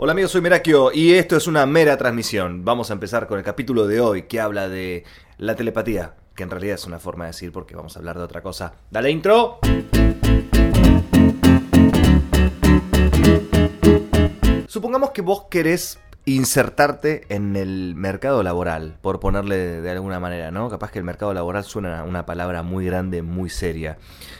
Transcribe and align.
Hola 0.00 0.12
amigos, 0.12 0.30
soy 0.30 0.42
Merakio 0.42 0.92
y 0.92 1.14
esto 1.14 1.36
es 1.36 1.48
una 1.48 1.66
mera 1.66 1.96
transmisión. 1.96 2.64
Vamos 2.64 2.90
a 2.90 2.92
empezar 2.92 3.26
con 3.26 3.36
el 3.36 3.44
capítulo 3.44 3.88
de 3.88 4.00
hoy 4.00 4.22
que 4.22 4.38
habla 4.38 4.68
de 4.68 5.02
la 5.38 5.56
telepatía, 5.56 6.14
que 6.36 6.44
en 6.44 6.50
realidad 6.50 6.76
es 6.76 6.86
una 6.86 7.00
forma 7.00 7.24
de 7.24 7.30
decir 7.30 7.50
porque 7.50 7.74
vamos 7.74 7.96
a 7.96 7.98
hablar 7.98 8.16
de 8.16 8.22
otra 8.22 8.40
cosa. 8.40 8.74
Dale 8.92 9.10
intro. 9.10 9.58
Supongamos 14.68 15.10
que 15.10 15.22
vos 15.22 15.46
querés 15.50 15.98
insertarte 16.26 17.26
en 17.28 17.56
el 17.56 17.96
mercado 17.96 18.44
laboral, 18.44 18.98
por 19.00 19.18
ponerle 19.18 19.80
de 19.80 19.90
alguna 19.90 20.20
manera, 20.20 20.52
¿no? 20.52 20.70
Capaz 20.70 20.92
que 20.92 21.00
el 21.00 21.04
mercado 21.04 21.34
laboral 21.34 21.64
suena 21.64 22.04
una 22.04 22.24
palabra 22.24 22.62
muy 22.62 22.86
grande, 22.86 23.22
muy 23.22 23.50
seria. 23.50 23.98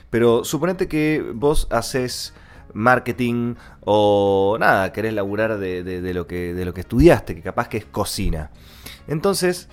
Pero 0.09 0.45
suponete 0.45 0.87
que 0.87 1.33
vos 1.35 1.67
haces 1.73 2.33
marketing 2.75 3.55
o 3.81 4.57
nada, 4.59 4.93
querés 4.93 5.15
laburar 5.15 5.59
de, 5.59 6.13
lo 6.15 6.27
que, 6.27 6.55
de 6.55 6.65
lo 6.65 6.75
que 6.75 6.81
estudiaste, 6.81 7.35
que 7.35 7.43
capaz 7.43 7.69
que 7.69 7.79
es 7.79 7.85
cocina. 7.85 8.51
Entonces, 9.07 9.69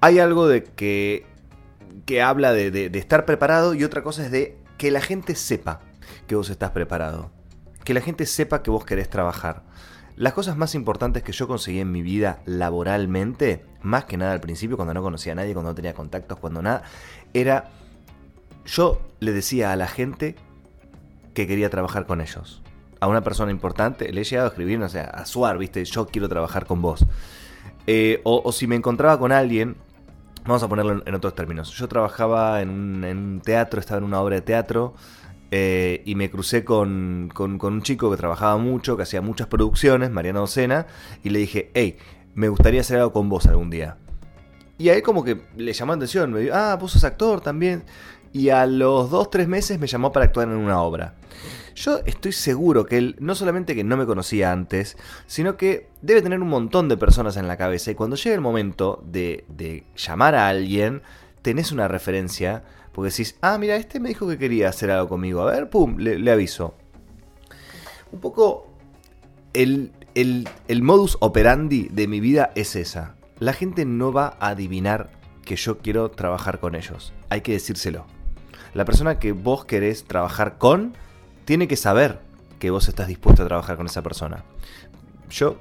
hay 0.00 0.18
algo 0.18 0.48
de 0.48 0.64
que, 0.64 1.26
que 2.06 2.22
habla 2.22 2.52
de, 2.52 2.70
de 2.70 2.98
estar 2.98 3.24
preparado 3.24 3.74
y 3.74 3.84
otra 3.84 4.02
cosa 4.02 4.24
es 4.24 4.30
de 4.30 4.58
que 4.78 4.90
la 4.90 5.00
gente 5.00 5.34
sepa 5.34 5.80
que 6.26 6.34
vos 6.34 6.50
estás 6.50 6.70
preparado. 6.70 7.30
Que 7.84 7.94
la 7.94 8.00
gente 8.00 8.26
sepa 8.26 8.62
que 8.62 8.70
vos 8.70 8.84
querés 8.84 9.08
trabajar. 9.08 9.62
Las 10.16 10.34
cosas 10.34 10.56
más 10.56 10.74
importantes 10.74 11.22
que 11.22 11.32
yo 11.32 11.48
conseguí 11.48 11.80
en 11.80 11.90
mi 11.90 12.02
vida 12.02 12.42
laboralmente, 12.44 13.64
más 13.82 14.04
que 14.04 14.16
nada 14.16 14.32
al 14.32 14.40
principio, 14.40 14.76
cuando 14.76 14.92
no 14.92 15.02
conocía 15.02 15.32
a 15.32 15.36
nadie, 15.36 15.54
cuando 15.54 15.70
no 15.70 15.74
tenía 15.74 15.94
contactos, 15.94 16.38
cuando 16.38 16.60
nada, 16.60 16.82
era 17.32 17.70
yo 18.64 19.00
le 19.18 19.32
decía 19.32 19.72
a 19.72 19.76
la 19.76 19.88
gente 19.88 20.36
que 21.34 21.46
quería 21.46 21.70
trabajar 21.70 22.06
con 22.06 22.20
ellos. 22.20 22.62
A 23.00 23.06
una 23.06 23.22
persona 23.22 23.50
importante 23.50 24.12
le 24.12 24.20
he 24.20 24.24
llegado 24.24 24.48
a 24.48 24.50
escribir, 24.50 24.78
no 24.78 24.88
sé, 24.88 25.00
a 25.00 25.24
Suar, 25.24 25.58
viste, 25.58 25.84
yo 25.84 26.06
quiero 26.06 26.28
trabajar 26.28 26.66
con 26.66 26.82
vos. 26.82 27.06
Eh, 27.86 28.20
o, 28.24 28.52
si 28.52 28.66
me 28.66 28.76
encontraba 28.76 29.18
con 29.18 29.32
alguien, 29.32 29.76
vamos 30.44 30.62
a 30.62 30.68
ponerlo 30.68 31.02
en, 31.04 31.14
otros 31.14 31.34
términos. 31.34 31.70
Yo 31.72 31.88
trabajaba 31.88 32.60
en 32.60 32.70
un, 32.70 33.40
teatro, 33.42 33.80
estaba 33.80 33.98
en 33.98 34.04
una 34.04 34.20
obra 34.20 34.36
de 34.36 34.42
teatro. 34.42 34.94
Eh, 35.52 36.02
y 36.04 36.14
me 36.14 36.30
crucé 36.30 36.64
con, 36.64 37.32
un 37.36 37.82
chico 37.82 38.10
que 38.10 38.16
trabajaba 38.16 38.56
mucho, 38.58 38.96
que 38.96 39.02
hacía 39.02 39.20
muchas 39.20 39.48
producciones, 39.48 40.10
Mariano 40.10 40.40
Docena, 40.40 40.86
y 41.24 41.30
le 41.30 41.40
dije, 41.40 41.72
hey, 41.74 41.98
me 42.34 42.48
gustaría 42.48 42.82
hacer 42.82 42.98
algo 42.98 43.12
con 43.12 43.28
vos 43.28 43.46
algún 43.46 43.70
día. 43.70 43.96
Y 44.78 44.90
ahí 44.90 45.02
como 45.02 45.24
que 45.24 45.42
le 45.56 45.72
llamó 45.72 45.92
la 45.92 45.96
atención, 45.96 46.32
me 46.32 46.40
dijo, 46.40 46.54
ah, 46.54 46.76
vos 46.80 46.92
sos 46.92 47.02
actor 47.02 47.40
también 47.40 47.82
y 48.32 48.50
a 48.50 48.66
los 48.66 49.10
2-3 49.10 49.46
meses 49.46 49.78
me 49.78 49.86
llamó 49.86 50.12
para 50.12 50.26
actuar 50.26 50.48
en 50.48 50.54
una 50.54 50.82
obra. 50.82 51.14
Yo 51.74 52.00
estoy 52.04 52.32
seguro 52.32 52.84
que 52.84 52.98
él 52.98 53.16
no 53.20 53.34
solamente 53.34 53.74
que 53.74 53.84
no 53.84 53.96
me 53.96 54.06
conocía 54.06 54.52
antes, 54.52 54.96
sino 55.26 55.56
que 55.56 55.88
debe 56.02 56.22
tener 56.22 56.40
un 56.40 56.48
montón 56.48 56.88
de 56.88 56.96
personas 56.96 57.36
en 57.36 57.48
la 57.48 57.56
cabeza 57.56 57.90
y 57.90 57.94
cuando 57.94 58.16
llegue 58.16 58.34
el 58.34 58.40
momento 58.40 59.02
de, 59.06 59.44
de 59.48 59.84
llamar 59.96 60.34
a 60.34 60.48
alguien, 60.48 61.02
tenés 61.42 61.72
una 61.72 61.88
referencia, 61.88 62.64
porque 62.92 63.10
decís, 63.10 63.36
ah, 63.40 63.56
mira, 63.56 63.76
este 63.76 64.00
me 64.00 64.10
dijo 64.10 64.28
que 64.28 64.38
quería 64.38 64.68
hacer 64.68 64.90
algo 64.90 65.08
conmigo, 65.08 65.40
a 65.40 65.50
ver, 65.50 65.70
pum, 65.70 65.96
le, 65.98 66.30
aviso. 66.30 66.74
Un 68.12 68.20
poco 68.20 68.66
el, 69.54 69.92
el, 70.14 70.48
el 70.68 70.82
modus 70.82 71.16
operandi 71.20 71.88
de 71.90 72.08
mi 72.08 72.20
vida 72.20 72.50
es 72.56 72.76
esa. 72.76 73.14
La 73.38 73.54
gente 73.54 73.86
no 73.86 74.12
va 74.12 74.36
a 74.38 74.48
adivinar 74.48 75.12
que 75.44 75.56
yo 75.56 75.78
quiero 75.78 76.10
trabajar 76.10 76.60
con 76.60 76.74
ellos. 76.74 77.14
Hay 77.30 77.40
que 77.40 77.52
decírselo 77.52 78.04
la 78.74 78.84
persona 78.84 79.18
que 79.18 79.32
vos 79.32 79.64
querés 79.64 80.04
trabajar 80.04 80.58
con 80.58 80.94
tiene 81.44 81.68
que 81.68 81.76
saber 81.76 82.20
que 82.58 82.70
vos 82.70 82.88
estás 82.88 83.08
dispuesto 83.08 83.42
a 83.42 83.46
trabajar 83.46 83.76
con 83.76 83.86
esa 83.86 84.02
persona. 84.02 84.44
Yo 85.30 85.58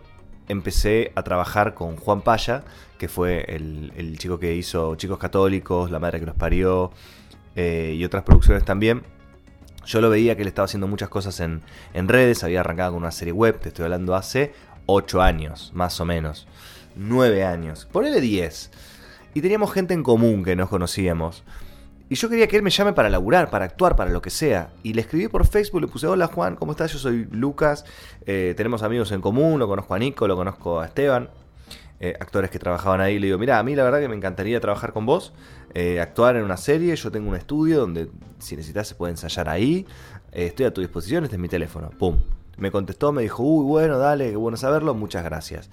empecé 0.47 1.11
a 1.15 1.23
trabajar 1.23 1.73
con 1.73 1.95
Juan 1.95 2.21
Paya, 2.21 2.63
que 2.97 3.07
fue 3.07 3.45
el, 3.47 4.17
chico 4.17 4.39
que 4.39 4.55
hizo 4.55 4.95
Chicos 4.95 5.17
Católicos, 5.17 5.89
La 5.89 5.99
Madre 5.99 6.19
que 6.19 6.25
los 6.25 6.35
parió 6.35 6.91
eh, 7.55 7.95
y 7.97 8.03
otras 8.03 8.23
producciones 8.23 8.65
también. 8.65 9.03
Yo 9.85 10.01
lo 10.01 10.09
veía 10.09 10.35
que 10.35 10.41
él 10.41 10.47
estaba 10.47 10.65
haciendo 10.65 10.87
muchas 10.87 11.09
cosas 11.09 11.39
en, 11.39 11.61
en 11.93 12.07
redes, 12.07 12.43
había 12.43 12.59
arrancado 12.59 12.91
con 12.91 13.01
una 13.01 13.11
serie 13.11 13.31
web, 13.31 13.59
te 13.59 13.69
estoy 13.69 13.85
hablando 13.85 14.15
hace 14.15 14.53
8 14.85 15.21
años, 15.21 15.71
más 15.73 15.99
o 16.01 16.05
menos. 16.05 16.47
9 16.95 17.45
años, 17.45 17.87
ponele 17.91 18.19
10. 18.19 18.71
Y 19.33 19.41
teníamos 19.41 19.71
gente 19.71 19.93
en 19.93 20.03
común 20.03 20.43
que 20.43 20.55
nos 20.55 20.69
conocíamos. 20.69 21.43
Y 22.11 22.15
yo 22.15 22.27
quería 22.27 22.47
que 22.47 22.55
él 22.55 22.63
me 22.63 22.71
llame 22.71 22.93
para 22.93 23.07
laburar, 23.07 23.51
para 23.51 23.65
actuar, 23.65 23.95
para 23.95 24.09
lo 24.09 24.19
que 24.19 24.31
sea. 24.31 24.71
Y 24.81 24.93
le 24.93 25.01
escribí 25.01 25.27
por 25.27 25.45
Facebook, 25.45 25.81
le 25.81 25.87
puse, 25.87 26.07
hola 26.07 26.25
Juan, 26.25 26.55
¿cómo 26.55 26.71
estás? 26.71 26.91
Yo 26.91 26.97
soy 26.97 27.27
Lucas, 27.29 27.85
eh, 28.25 28.55
tenemos 28.57 28.81
amigos 28.81 29.11
en 29.11 29.21
común, 29.21 29.59
lo 29.59 29.67
conozco 29.67 29.93
a 29.93 29.99
Nico, 29.99 30.27
lo 30.27 30.35
conozco 30.35 30.79
a 30.79 30.87
Esteban, 30.87 31.29
eh, 31.99 32.15
actores 32.19 32.49
que 32.49 32.57
trabajaban 32.57 32.99
ahí. 32.99 33.19
Le 33.19 33.27
digo, 33.27 33.37
mira, 33.37 33.59
a 33.59 33.63
mí 33.63 33.75
la 33.75 33.83
verdad 33.83 33.99
que 33.99 34.07
me 34.07 34.15
encantaría 34.15 34.59
trabajar 34.59 34.91
con 34.91 35.05
vos, 35.05 35.33
eh, 35.75 36.01
actuar 36.01 36.35
en 36.35 36.45
una 36.45 36.57
serie, 36.57 36.95
yo 36.95 37.11
tengo 37.11 37.29
un 37.29 37.35
estudio 37.35 37.79
donde 37.79 38.09
si 38.39 38.55
necesitas 38.55 38.87
se 38.87 38.95
puede 38.95 39.11
ensayar 39.11 39.47
ahí, 39.47 39.85
estoy 40.31 40.65
a 40.65 40.73
tu 40.73 40.81
disposición, 40.81 41.25
este 41.25 41.35
es 41.35 41.39
mi 41.39 41.47
teléfono. 41.47 41.91
Pum. 41.91 42.17
Me 42.57 42.71
contestó, 42.71 43.11
me 43.11 43.21
dijo, 43.21 43.43
uy, 43.43 43.65
bueno, 43.65 43.99
dale, 43.99 44.31
qué 44.31 44.35
bueno 44.35 44.57
saberlo, 44.57 44.95
muchas 44.95 45.23
gracias. 45.23 45.69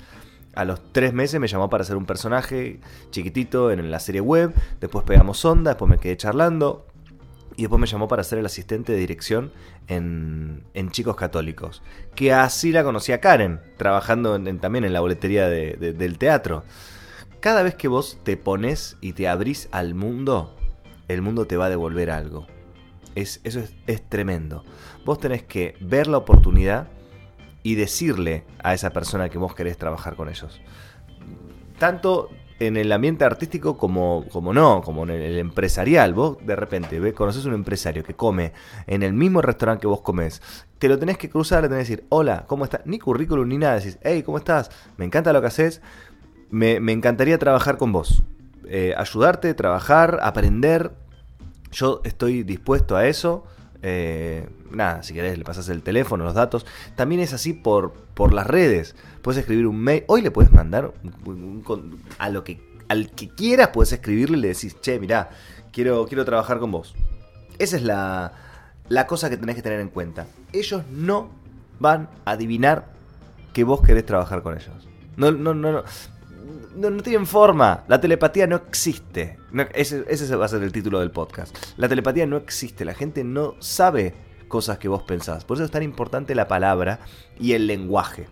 A 0.56 0.64
los 0.64 0.80
tres 0.90 1.12
meses 1.12 1.38
me 1.38 1.48
llamó 1.48 1.68
para 1.68 1.84
ser 1.84 1.96
un 1.96 2.06
personaje 2.06 2.80
chiquitito 3.10 3.70
en 3.70 3.90
la 3.90 4.00
serie 4.00 4.22
web. 4.22 4.54
Después 4.80 5.04
pegamos 5.04 5.44
onda, 5.44 5.72
después 5.72 5.90
me 5.90 5.98
quedé 5.98 6.16
charlando. 6.16 6.86
Y 7.56 7.62
después 7.62 7.78
me 7.78 7.86
llamó 7.86 8.08
para 8.08 8.24
ser 8.24 8.38
el 8.38 8.46
asistente 8.46 8.92
de 8.92 8.98
dirección 8.98 9.52
en, 9.86 10.64
Chicos 10.90 11.14
Católicos. 11.14 11.82
Que 12.14 12.32
así 12.32 12.72
la 12.72 12.84
conocía 12.84 13.20
Karen, 13.20 13.60
trabajando 13.76 14.42
también 14.58 14.86
en 14.86 14.94
la 14.94 15.00
boletería 15.00 15.46
del 15.50 16.18
teatro. 16.18 16.64
Cada 17.40 17.62
vez 17.62 17.74
que 17.74 17.88
vos 17.88 18.18
te 18.22 18.38
pones 18.38 18.96
y 19.02 19.12
te 19.12 19.28
abrís 19.28 19.68
al 19.72 19.94
mundo, 19.94 20.56
el 21.08 21.20
mundo 21.20 21.46
te 21.46 21.58
va 21.58 21.66
a 21.66 21.70
devolver 21.70 22.10
algo. 22.10 22.46
Es, 23.14 23.42
eso 23.44 23.60
es, 23.60 23.74
es 23.86 24.02
tremendo. 24.08 24.64
Vos 25.04 25.20
tenés 25.20 25.42
que 25.42 25.74
ver 25.80 26.06
la 26.06 26.16
oportunidad 26.16 26.88
y 27.66 27.74
decirle 27.74 28.44
a 28.62 28.74
esa 28.74 28.90
persona 28.90 29.28
que 29.28 29.38
vos 29.38 29.52
querés 29.52 29.76
trabajar 29.76 30.14
con 30.14 30.28
ellos. 30.28 30.60
Tanto 31.80 32.30
en 32.60 32.76
el 32.76 32.92
ambiente 32.92 33.24
artístico 33.24 33.76
como, 33.76 34.24
como 34.30 34.54
no, 34.54 34.82
como 34.84 35.02
en 35.02 35.10
el 35.10 35.36
empresarial. 35.36 36.14
Vos 36.14 36.38
de 36.46 36.54
repente 36.54 37.00
ves, 37.00 37.12
conoces 37.12 37.44
un 37.44 37.54
empresario 37.54 38.04
que 38.04 38.14
come 38.14 38.52
en 38.86 39.02
el 39.02 39.14
mismo 39.14 39.42
restaurante 39.42 39.80
que 39.80 39.88
vos 39.88 40.00
comés. 40.00 40.40
Te 40.78 40.88
lo 40.88 40.96
tenés 40.96 41.18
que 41.18 41.28
cruzar, 41.28 41.60
le 41.64 41.68
tenés 41.68 41.88
que 41.88 41.94
decir, 41.96 42.06
hola, 42.08 42.44
¿cómo 42.46 42.62
estás? 42.62 42.82
Ni 42.84 43.00
currículum 43.00 43.48
ni 43.48 43.58
nada. 43.58 43.80
Decís, 43.80 43.98
hey, 44.02 44.22
¿cómo 44.22 44.38
estás? 44.38 44.70
Me 44.96 45.04
encanta 45.04 45.32
lo 45.32 45.40
que 45.40 45.48
haces. 45.48 45.82
Me, 46.50 46.76
encantaría 46.92 47.36
trabajar 47.36 47.78
con 47.78 47.90
vos. 47.90 48.22
Eh, 48.68 48.94
ayudarte, 48.96 49.52
trabajar, 49.54 50.20
aprender. 50.22 50.92
Yo 51.72 52.00
estoy 52.04 52.44
dispuesto 52.44 52.94
a 52.94 53.08
eso. 53.08 53.44
Eh, 53.82 54.48
nada, 54.70 55.02
si 55.02 55.14
querés 55.14 55.38
le 55.38 55.44
pasas 55.44 55.68
el 55.68 55.82
teléfono, 55.82 56.24
los 56.24 56.34
datos. 56.34 56.66
También 56.94 57.20
es 57.20 57.32
así 57.32 57.52
por, 57.52 57.92
por 57.92 58.32
las 58.32 58.46
redes. 58.46 58.94
Puedes 59.22 59.40
escribir 59.40 59.66
un 59.66 59.78
mail. 59.78 60.04
Hoy 60.08 60.22
le 60.22 60.30
puedes 60.30 60.52
mandar 60.52 60.92
a 62.18 62.30
lo 62.30 62.44
que 62.44 62.60
al 62.88 63.10
que 63.10 63.28
quieras, 63.28 63.70
puedes 63.72 63.92
escribirle 63.92 64.38
y 64.38 64.40
le 64.40 64.48
decís, 64.48 64.80
che, 64.80 65.00
mirá, 65.00 65.30
quiero, 65.72 66.06
quiero 66.06 66.24
trabajar 66.24 66.58
con 66.58 66.70
vos. 66.70 66.94
Esa 67.58 67.76
es 67.76 67.82
la, 67.82 68.32
la 68.88 69.06
cosa 69.06 69.28
que 69.30 69.36
tenés 69.36 69.56
que 69.56 69.62
tener 69.62 69.80
en 69.80 69.88
cuenta. 69.88 70.26
Ellos 70.52 70.82
no 70.90 71.30
van 71.80 72.08
a 72.24 72.32
adivinar 72.32 72.86
que 73.52 73.64
vos 73.64 73.80
querés 73.82 74.06
trabajar 74.06 74.42
con 74.42 74.54
ellos. 74.54 74.88
No, 75.16 75.32
no, 75.32 75.54
no, 75.54 75.72
no 75.72 75.84
no, 76.76 77.02
tienen 77.02 77.26
forma. 77.26 77.84
La 77.88 78.00
telepatía 78.00 78.46
no 78.46 78.56
existe. 78.56 79.38
ese, 79.74 80.04
ese, 80.08 80.36
va 80.36 80.44
a 80.44 80.48
ser 80.48 80.62
el 80.62 80.72
título 80.72 81.00
del 81.00 81.10
podcast. 81.10 81.56
La 81.76 81.88
telepatía 81.88 82.26
no 82.26 82.36
existe. 82.36 82.84
La 82.84 82.94
gente 82.94 83.24
no 83.24 83.54
sabe 83.60 84.14
cosas 84.48 84.78
que 84.78 84.88
vos 84.88 85.02
pensás. 85.02 85.44
Por 85.44 85.56
eso 85.56 85.64
es 85.64 85.70
tan 85.70 85.82
importante 85.82 86.34
la 86.34 86.48
palabra 86.48 87.00
y 87.38 87.52
el 87.52 87.66
lenguaje. 87.66 88.28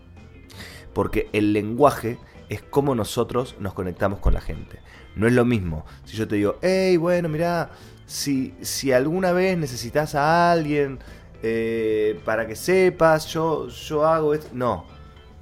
Porque 0.92 1.28
el 1.32 1.52
lenguaje 1.52 2.19
es 2.49 2.62
como 2.62 2.94
nosotros 2.94 3.56
nos 3.58 3.75
conectamos 3.75 4.20
con 4.20 4.34
la 4.34 4.40
gente. 4.40 4.78
No 5.16 5.26
es 5.26 5.32
lo 5.32 5.44
mismo 5.44 5.84
si 6.05 6.16
yo 6.16 6.26
te 6.28 6.37
digo, 6.37 6.56
hey, 6.61 6.96
bueno, 6.96 7.28
mira, 7.28 7.70
si, 8.06 8.55
si 8.61 8.93
alguna 8.93 9.32
vez 9.32 9.56
necesitas 9.56 10.14
a 10.14 10.52
alguien 10.52 10.99
eh, 11.43 12.20
para 12.25 12.46
que 12.46 12.56
sepas, 12.56 13.26
yo, 13.26 13.69
yo 13.69 14.06
hago 14.06 14.34
esto. 14.34 14.49
No, 14.52 14.87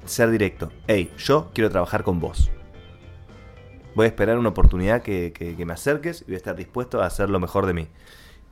ser 0.05 0.31
directo. 0.31 0.71
Hey, 0.87 1.13
yo 1.19 1.51
quiero 1.53 1.71
trabajar 1.71 2.03
con 2.03 2.21
vos. 2.21 2.51
Voy 3.95 4.05
a 4.05 4.09
esperar 4.09 4.39
una 4.39 4.51
oportunidad 4.51 5.03
que, 5.03 5.55
me 5.65 5.73
acerques 5.73 6.23
y 6.23 6.25
voy 6.27 6.35
a 6.35 6.37
estar 6.39 6.57
dispuesto 6.57 7.03
a 7.03 7.07
hacer 7.07 7.29
lo 7.29 7.41
mejor 7.41 7.67
de 7.67 7.75
mí. 7.75 7.89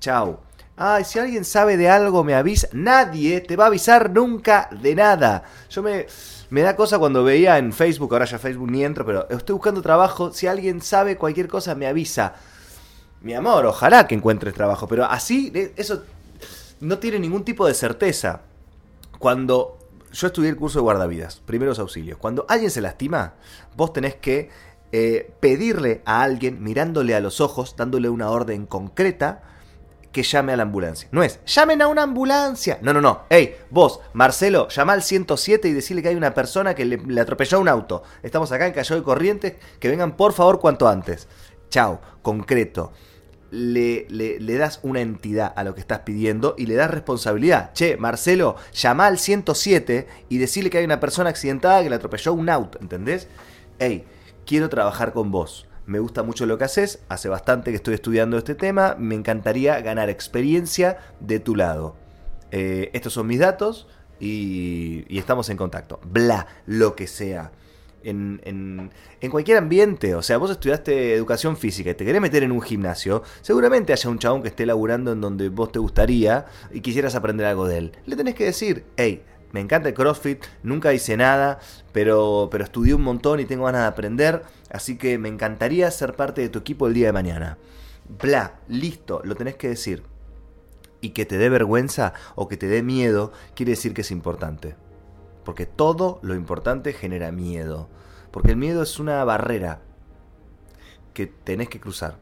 Chao. 0.00 0.40
Ay, 0.76 1.04
si 1.04 1.18
alguien 1.18 1.44
sabe 1.44 1.76
de 1.76 1.88
algo, 1.90 2.24
me 2.24 2.34
avisa. 2.34 2.68
Nadie 2.72 3.40
te 3.40 3.56
va 3.56 3.64
a 3.64 3.66
avisar 3.66 4.10
nunca 4.10 4.68
de 4.80 4.94
nada. 4.94 5.44
Yo 5.68 5.82
me, 5.82 6.06
me 6.48 6.62
da 6.62 6.74
cosa 6.74 6.98
cuando 6.98 7.22
veía 7.22 7.58
en 7.58 7.72
Facebook, 7.72 8.12
ahora 8.12 8.24
ya 8.24 8.38
Facebook 8.38 8.70
ni 8.70 8.84
entro, 8.84 9.04
pero 9.04 9.28
estoy 9.28 9.54
buscando 9.54 9.82
trabajo. 9.82 10.32
Si 10.32 10.46
alguien 10.46 10.80
sabe 10.80 11.16
cualquier 11.16 11.48
cosa, 11.48 11.74
me 11.74 11.86
avisa. 11.86 12.34
Mi 13.20 13.34
amor, 13.34 13.66
ojalá 13.66 14.06
que 14.06 14.14
encuentres 14.14 14.54
trabajo, 14.54 14.88
pero 14.88 15.04
así, 15.04 15.52
eso 15.76 16.04
no 16.80 16.98
tiene 16.98 17.18
ningún 17.18 17.44
tipo 17.44 17.66
de 17.66 17.74
certeza. 17.74 18.40
Cuando 19.18 19.78
yo 20.12 20.26
estudié 20.26 20.50
el 20.50 20.56
curso 20.56 20.78
de 20.78 20.82
guardavidas, 20.82 21.40
primeros 21.44 21.78
auxilios. 21.78 22.18
Cuando 22.18 22.46
alguien 22.48 22.70
se 22.70 22.80
lastima, 22.80 23.34
vos 23.76 23.92
tenés 23.92 24.16
que 24.16 24.50
eh, 24.92 25.32
pedirle 25.40 26.02
a 26.04 26.22
alguien, 26.22 26.62
mirándole 26.62 27.14
a 27.14 27.20
los 27.20 27.40
ojos, 27.40 27.76
dándole 27.76 28.08
una 28.08 28.30
orden 28.30 28.66
concreta, 28.66 29.42
que 30.12 30.22
llame 30.22 30.52
a 30.52 30.56
la 30.56 30.64
ambulancia. 30.64 31.08
No 31.12 31.22
es, 31.22 31.40
llamen 31.46 31.82
a 31.82 31.88
una 31.88 32.02
ambulancia. 32.02 32.78
No, 32.82 32.92
no, 32.92 33.00
no. 33.00 33.22
Hey, 33.30 33.56
vos, 33.70 34.00
Marcelo, 34.12 34.68
llama 34.68 34.92
al 34.94 35.02
107 35.02 35.68
y 35.68 35.72
decirle 35.72 36.02
que 36.02 36.08
hay 36.08 36.16
una 36.16 36.34
persona 36.34 36.74
que 36.74 36.84
le, 36.84 37.20
atropelló 37.20 37.60
un 37.60 37.68
auto. 37.68 38.02
Estamos 38.22 38.50
acá 38.52 38.66
en 38.66 38.72
Cayo 38.72 38.96
de 38.96 39.02
Corrientes, 39.02 39.54
que 39.78 39.88
vengan 39.88 40.16
por 40.16 40.32
favor 40.32 40.58
cuanto 40.60 40.88
antes. 40.88 41.28
Chao, 41.68 42.00
concreto. 42.22 42.92
Le, 43.52 44.06
le, 44.08 44.56
das 44.56 44.78
una 44.84 45.00
entidad 45.00 45.52
a 45.56 45.64
lo 45.64 45.74
que 45.74 45.80
estás 45.80 46.00
pidiendo 46.00 46.54
y 46.56 46.66
le 46.66 46.74
das 46.74 46.90
responsabilidad. 46.90 47.72
Che, 47.74 47.96
Marcelo, 47.96 48.56
llama 48.72 49.06
al 49.06 49.18
107 49.18 50.06
y 50.28 50.38
decirle 50.38 50.70
que 50.70 50.78
hay 50.78 50.84
una 50.84 51.00
persona 51.00 51.30
accidentada 51.30 51.82
que 51.82 51.90
le 51.90 51.96
atropelló 51.96 52.32
un 52.32 52.48
auto, 52.48 52.78
¿entendés? 52.80 53.26
Hey, 53.80 54.04
quiero 54.46 54.68
trabajar 54.68 55.12
con 55.12 55.30
vos 55.30 55.66
me 55.90 55.98
gusta 55.98 56.22
mucho 56.22 56.46
lo 56.46 56.56
que 56.56 56.62
haces, 56.62 57.00
hace 57.08 57.28
bastante 57.28 57.70
que 57.72 57.76
estoy 57.76 57.94
estudiando 57.94 58.38
este 58.38 58.54
tema, 58.54 58.94
me 58.96 59.16
encantaría 59.16 59.80
ganar 59.80 60.08
experiencia 60.08 60.98
de 61.18 61.40
tu 61.40 61.56
lado. 61.56 61.96
Eh, 62.52 62.90
estos 62.92 63.12
son 63.12 63.26
mis 63.26 63.40
datos 63.40 63.88
y, 64.20 65.04
estamos 65.18 65.50
en 65.50 65.56
contacto. 65.56 65.98
Bla, 66.06 66.46
lo 66.66 66.94
que 66.94 67.08
sea. 67.08 67.50
En, 68.04 68.40
en, 68.44 69.30
cualquier 69.32 69.58
ambiente, 69.58 70.14
o 70.14 70.22
sea, 70.22 70.38
vos 70.38 70.52
estudiaste 70.52 71.12
educación 71.12 71.56
física 71.56 71.90
y 71.90 71.94
te 71.94 72.04
querés 72.04 72.20
meter 72.20 72.44
en 72.44 72.52
un 72.52 72.62
gimnasio, 72.62 73.24
seguramente 73.42 73.92
haya 73.92 74.08
un 74.08 74.18
chabón 74.20 74.42
que 74.42 74.48
esté 74.48 74.64
laburando 74.66 75.12
en 75.12 75.20
donde 75.20 75.48
vos 75.48 75.72
te 75.72 75.80
gustaría 75.80 76.46
y 76.72 76.82
quisieras 76.82 77.16
aprender 77.16 77.46
algo 77.46 77.66
de 77.66 77.78
él. 77.78 77.92
Le 78.06 78.14
tenés 78.14 78.36
que 78.36 78.44
decir, 78.44 78.84
hey, 78.96 79.24
me 79.52 79.60
encanta 79.60 79.88
el 79.88 79.94
CrossFit, 79.94 80.44
nunca 80.62 80.92
hice 80.92 81.16
nada, 81.16 81.58
pero, 81.92 82.48
pero 82.50 82.64
estudié 82.64 82.94
un 82.94 83.02
montón 83.02 83.40
y 83.40 83.44
tengo 83.44 83.64
ganas 83.64 83.82
de 83.82 83.88
aprender, 83.88 84.42
así 84.70 84.96
que 84.96 85.18
me 85.18 85.28
encantaría 85.28 85.90
ser 85.90 86.14
parte 86.14 86.40
de 86.40 86.48
tu 86.48 86.60
equipo 86.60 86.86
el 86.86 86.94
día 86.94 87.06
de 87.06 87.12
mañana. 87.12 87.58
Bla, 88.08 88.60
listo, 88.68 89.20
lo 89.24 89.34
tenés 89.34 89.56
que 89.56 89.68
decir. 89.68 90.02
Y 91.00 91.10
que 91.10 91.24
te 91.24 91.38
dé 91.38 91.48
vergüenza 91.48 92.12
o 92.34 92.48
que 92.48 92.56
te 92.56 92.66
dé 92.66 92.82
miedo 92.82 93.32
quiere 93.54 93.70
decir 93.70 93.94
que 93.94 94.02
es 94.02 94.10
importante. 94.10 94.76
Porque 95.44 95.66
todo 95.66 96.18
lo 96.22 96.34
importante 96.34 96.92
genera 96.92 97.32
miedo. 97.32 97.88
Porque 98.30 98.50
el 98.50 98.56
miedo 98.56 98.82
es 98.82 98.98
una 98.98 99.24
barrera 99.24 99.80
que 101.14 101.26
tenés 101.26 101.68
que 101.68 101.80
cruzar. 101.80 102.18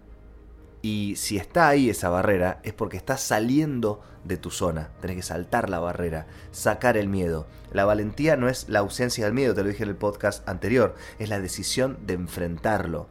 Y 0.80 1.16
si 1.16 1.36
está 1.36 1.68
ahí 1.68 1.90
esa 1.90 2.08
barrera, 2.08 2.60
es 2.62 2.72
porque 2.72 2.96
estás 2.96 3.20
saliendo 3.20 4.00
de 4.24 4.36
tu 4.36 4.50
zona. 4.50 4.90
Tenés 5.00 5.16
que 5.16 5.22
saltar 5.22 5.68
la 5.68 5.80
barrera, 5.80 6.26
sacar 6.52 6.96
el 6.96 7.08
miedo. 7.08 7.46
La 7.72 7.84
valentía 7.84 8.36
no 8.36 8.48
es 8.48 8.68
la 8.68 8.78
ausencia 8.78 9.24
del 9.24 9.34
miedo, 9.34 9.54
te 9.54 9.62
lo 9.62 9.68
dije 9.68 9.82
en 9.82 9.88
el 9.88 9.96
podcast 9.96 10.48
anterior, 10.48 10.94
es 11.18 11.28
la 11.28 11.40
decisión 11.40 11.98
de 12.06 12.14
enfrentarlo. 12.14 13.08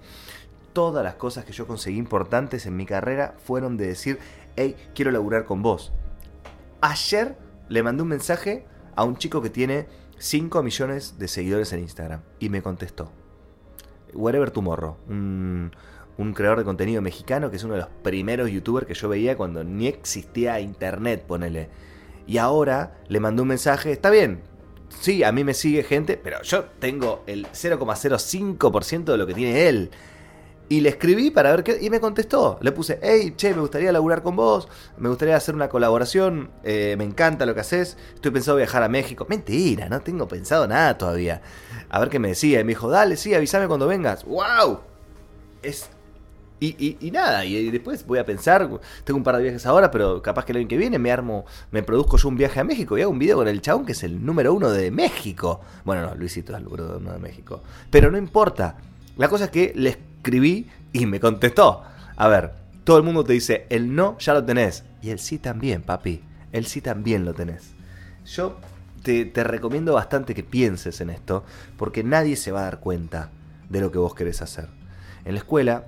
Todas 0.73 1.03
las 1.03 1.15
cosas 1.15 1.43
que 1.43 1.53
yo 1.53 1.67
conseguí 1.67 1.97
importantes 1.97 2.65
en 2.65 2.77
mi 2.77 2.85
carrera 2.85 3.35
fueron 3.43 3.77
de 3.77 3.87
decir, 3.87 4.19
hey, 4.55 4.75
quiero 4.95 5.11
laburar 5.11 5.45
con 5.45 5.61
vos. 5.61 5.91
Ayer 6.81 7.37
le 7.67 7.83
mandé 7.83 8.03
un 8.03 8.09
mensaje 8.09 8.65
a 8.95 9.03
un 9.03 9.17
chico 9.17 9.41
que 9.41 9.49
tiene 9.49 9.87
5 10.19 10.63
millones 10.63 11.17
de 11.17 11.27
seguidores 11.27 11.73
en 11.73 11.79
Instagram 11.79 12.21
y 12.39 12.49
me 12.49 12.61
contestó. 12.61 13.11
Whatever 14.13 14.51
Tomorrow, 14.51 14.97
un 15.09 15.71
un 16.17 16.33
creador 16.33 16.59
de 16.59 16.65
contenido 16.65 17.01
mexicano 17.01 17.49
que 17.49 17.57
es 17.57 17.63
uno 17.63 17.75
de 17.75 17.81
los 17.81 17.89
primeros 18.03 18.49
youtubers 18.49 18.87
que 18.87 18.93
yo 18.93 19.09
veía 19.09 19.37
cuando 19.37 19.63
ni 19.63 19.87
existía 19.87 20.59
internet, 20.59 21.23
ponele. 21.27 21.69
Y 22.25 22.37
ahora 22.39 22.97
le 23.07 23.19
mandó 23.19 23.43
un 23.43 23.49
mensaje, 23.49 23.91
está 23.91 24.09
bien, 24.09 24.41
sí, 24.99 25.23
a 25.23 25.31
mí 25.31 25.43
me 25.43 25.53
sigue 25.53 25.83
gente, 25.83 26.17
pero 26.17 26.41
yo 26.41 26.65
tengo 26.79 27.23
el 27.27 27.47
0,05% 27.47 29.05
de 29.05 29.17
lo 29.17 29.27
que 29.27 29.33
tiene 29.33 29.67
él. 29.67 29.91
Y 30.69 30.81
le 30.81 30.89
escribí 30.89 31.31
para 31.31 31.51
ver 31.51 31.63
qué. 31.63 31.77
Y 31.79 31.89
me 31.89 32.01
contestó. 32.01 32.57
Le 32.61 32.73
puse, 32.73 32.99
hey, 33.01 33.33
che, 33.37 33.53
me 33.53 33.61
gustaría 33.61 33.89
laburar 33.93 34.21
con 34.21 34.35
vos. 34.35 34.67
Me 34.97 35.07
gustaría 35.07 35.37
hacer 35.37 35.55
una 35.55 35.69
colaboración. 35.69 36.51
Eh, 36.63 36.95
me 36.97 37.05
encanta 37.05 37.45
lo 37.45 37.53
que 37.53 37.61
haces. 37.61 37.97
Estoy 38.15 38.31
pensando 38.31 38.57
viajar 38.57 38.83
a 38.83 38.89
México. 38.89 39.25
Mentira, 39.29 39.87
no 39.87 40.01
tengo 40.01 40.27
pensado 40.27 40.67
nada 40.67 40.97
todavía. 40.97 41.41
A 41.87 41.99
ver 42.01 42.09
qué 42.09 42.19
me 42.19 42.29
decía. 42.29 42.59
Y 42.59 42.65
me 42.65 42.71
dijo, 42.71 42.89
dale, 42.89 43.15
sí, 43.15 43.33
avísame 43.33 43.69
cuando 43.69 43.87
vengas. 43.87 44.25
¡Wow! 44.25 44.81
Es 45.61 45.89
y, 46.59 47.11
nada, 47.11 47.45
y, 47.45 47.69
después 47.69 48.05
voy 48.07 48.17
a 48.17 48.25
pensar, 48.25 48.67
tengo 49.03 49.17
un 49.17 49.23
par 49.23 49.37
de 49.37 49.43
viajes 49.43 49.65
ahora, 49.67 49.91
pero 49.91 50.21
capaz 50.23 50.43
que 50.45 50.53
el 50.53 50.59
año 50.59 50.67
que 50.67 50.77
viene 50.77 50.97
me 50.97 51.11
armo, 51.11 51.45
me 51.71 51.83
produzco 51.83 52.17
yo 52.17 52.29
un 52.29 52.35
viaje 52.35 52.59
a 52.59 52.63
México 52.63 52.97
y 52.97 53.01
hago 53.01 53.11
un 53.11 53.19
video 53.19 53.37
con 53.37 53.47
el 53.47 53.61
chabón 53.61 53.85
que 53.85 53.91
es 53.91 54.03
el 54.03 54.25
número 54.25 54.53
uno 54.53 54.71
de 54.71 54.89
México. 54.89 55.61
Bueno, 55.85 56.01
no, 56.01 56.15
Luisito 56.15 56.53
es 56.53 56.57
el 56.57 56.63
número 56.65 56.97
uno 56.97 57.13
de 57.13 57.19
México. 57.19 57.61
Pero 57.91 58.09
no 58.09 58.17
importa. 58.17 58.77
La 59.17 59.29
cosa 59.29 59.45
es 59.45 59.51
que 59.51 59.71
le 59.75 59.89
escribí 59.89 60.67
y 60.93 61.05
me 61.05 61.19
contestó. 61.19 61.83
A 62.15 62.27
ver, 62.27 62.53
todo 62.83 62.97
el 62.97 63.03
mundo 63.03 63.23
te 63.23 63.33
dice, 63.33 63.67
el 63.69 63.95
no 63.95 64.17
ya 64.17 64.33
lo 64.33 64.43
tenés. 64.43 64.83
Y 65.03 65.11
el 65.11 65.19
sí 65.19 65.37
también, 65.37 65.83
papi. 65.83 66.23
El 66.51 66.65
sí 66.65 66.81
también 66.81 67.23
lo 67.23 67.35
tenés. 67.35 67.73
Yo 68.25 68.57
te, 69.03 69.25
te 69.25 69.43
recomiendo 69.43 69.93
bastante 69.93 70.33
que 70.33 70.43
pienses 70.43 71.01
en 71.01 71.11
esto, 71.11 71.43
porque 71.77 72.03
nadie 72.03 72.35
se 72.35 72.51
va 72.51 72.61
a 72.61 72.63
dar 72.63 72.79
cuenta 72.79 73.29
de 73.69 73.79
lo 73.79 73.91
que 73.91 73.99
vos 73.99 74.15
querés 74.15 74.41
hacer. 74.41 74.69
En 75.23 75.33
la 75.33 75.39
escuela 75.39 75.85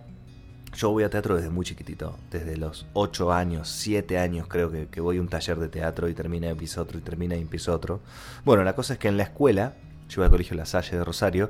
yo 0.76 0.92
voy 0.92 1.04
a 1.04 1.10
teatro 1.10 1.36
desde 1.36 1.50
muy 1.50 1.66
chiquitito, 1.66 2.18
desde 2.32 2.58
los 2.58 2.86
8 2.94 3.34
años, 3.34 3.70
7 3.70 4.18
años 4.18 4.48
creo 4.48 4.72
que, 4.72 5.02
voy 5.02 5.18
a 5.18 5.22
un 5.22 5.28
taller 5.28 5.58
de 5.60 5.68
teatro 5.68 6.08
y 6.10 6.14
termina 6.14 6.48
y 6.48 6.50
empiezo 6.52 6.82
otro 6.82 6.98
y 6.98 7.02
termina 7.02 7.36
y 7.36 7.42
empiezo 7.42 7.74
otro. 7.74 8.02
Bueno, 8.46 8.64
la 8.64 8.74
cosa 8.76 8.94
es 8.94 9.00
que 9.00 9.08
en 9.08 9.18
la 9.18 9.24
escuela, 9.24 9.74
yo 10.08 10.18
voy 10.18 10.26
al 10.26 10.32
colegio 10.32 10.56
La 10.56 10.66
Salle 10.66 10.98
de 10.98 11.04
Rosario, 11.04 11.50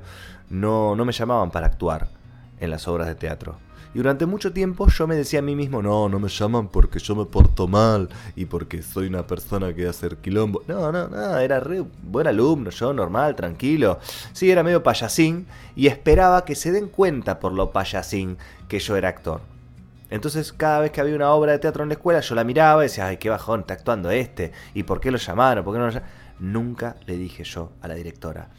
no, 0.50 0.96
no 0.96 1.06
me 1.06 1.12
llamaban 1.12 1.52
para 1.52 1.68
actuar 1.68 2.10
en 2.60 2.72
las 2.72 2.88
obras 2.88 3.08
de 3.08 3.16
teatro. 3.16 3.58
Y 3.94 3.98
durante 3.98 4.28
mucho 4.28 4.54
tiempo 4.54 4.88
yo 4.88 5.08
me 5.08 5.16
decía 5.16 5.40
a 5.40 5.42
mí 5.42 5.56
mismo, 5.56 5.82
no, 5.82 6.08
no 6.10 6.20
me 6.20 6.30
llaman 6.30 6.68
porque 6.68 7.00
yo 7.00 7.16
me 7.16 7.26
porto 7.26 7.68
mal 7.68 8.10
y 8.36 8.46
porque 8.46 8.84
soy 8.84 9.08
una 9.08 9.26
persona 9.26 9.74
que 9.74 9.88
hace 9.88 10.10
quilombo. 10.22 10.62
No, 10.68 10.92
no, 10.92 11.08
no, 11.08 11.38
era 11.40 11.60
re 11.60 11.84
buen 12.04 12.28
alumno, 12.28 12.70
yo 12.70 12.94
normal, 12.94 13.36
tranquilo. 13.36 14.00
Sí, 14.34 14.52
era 14.52 14.62
medio 14.62 14.84
payasín 14.84 15.48
y 15.76 15.88
esperaba 15.88 16.46
que 16.46 16.54
se 16.54 16.72
den 16.72 16.88
cuenta 16.88 17.40
por 17.40 17.54
lo 17.54 17.72
payasín 17.72 18.38
que 18.68 18.80
yo 18.80 18.96
era 18.96 19.10
actor. 19.10 19.42
Entonces 20.12 20.54
cada 20.54 20.82
vez 20.82 20.92
que 20.92 21.02
había 21.02 21.16
una 21.16 21.32
obra 21.32 21.54
de 21.54 21.60
teatro 21.60 21.82
en 21.82 21.90
la 21.90 21.94
escuela 21.94 22.20
yo 22.20 22.36
la 22.36 22.44
miraba 22.44 22.84
y 22.84 22.88
decía, 22.88 23.08
ay, 23.08 23.18
qué 23.18 23.30
bajón, 23.30 23.62
está 23.62 23.74
actuando 23.74 24.12
este. 24.12 24.52
¿Y 24.76 24.84
por 24.84 25.00
qué 25.00 25.10
lo 25.10 25.18
llamaron? 25.18 25.64
¿Por 25.64 25.74
qué 25.74 25.80
no 25.80 25.86
lo 25.88 25.92
llamaron? 25.92 26.14
Nunca 26.40 26.96
le 27.08 27.18
dije 27.18 27.44
yo 27.44 27.72
a 27.82 27.88
la 27.88 27.96
directora. 27.96 28.50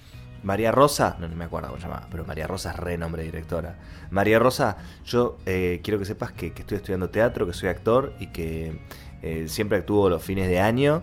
María 0.43 0.73
Rosa, 0.73 1.17
no, 1.21 1.29
me 1.29 1.45
acuerdo 1.45 1.69
cómo 1.69 1.81
se 1.81 1.87
llamaba, 1.87 2.07
pero 2.11 2.25
María 2.25 2.47
Rosa 2.47 2.71
es 2.71 2.77
re 2.77 2.97
nombre 2.97 3.23
de 3.23 3.31
directora. 3.31 3.77
María 4.11 4.39
Rosa, 4.39 4.77
yo 5.05 5.37
eh, 5.47 5.81
quiero 5.85 5.99
que 5.99 6.05
sepas 6.05 6.33
que, 6.33 6.49
estoy 6.49 6.79
estudiando 6.79 7.11
teatro, 7.11 7.47
que 7.47 7.53
soy 7.53 7.69
actor 7.69 8.15
y 8.19 8.29
que 8.29 8.81
eh, 9.23 9.47
siempre 9.49 9.79
actúo 9.79 10.09
los 10.09 10.23
fines 10.23 10.49
de 10.49 10.61
año. 10.61 11.03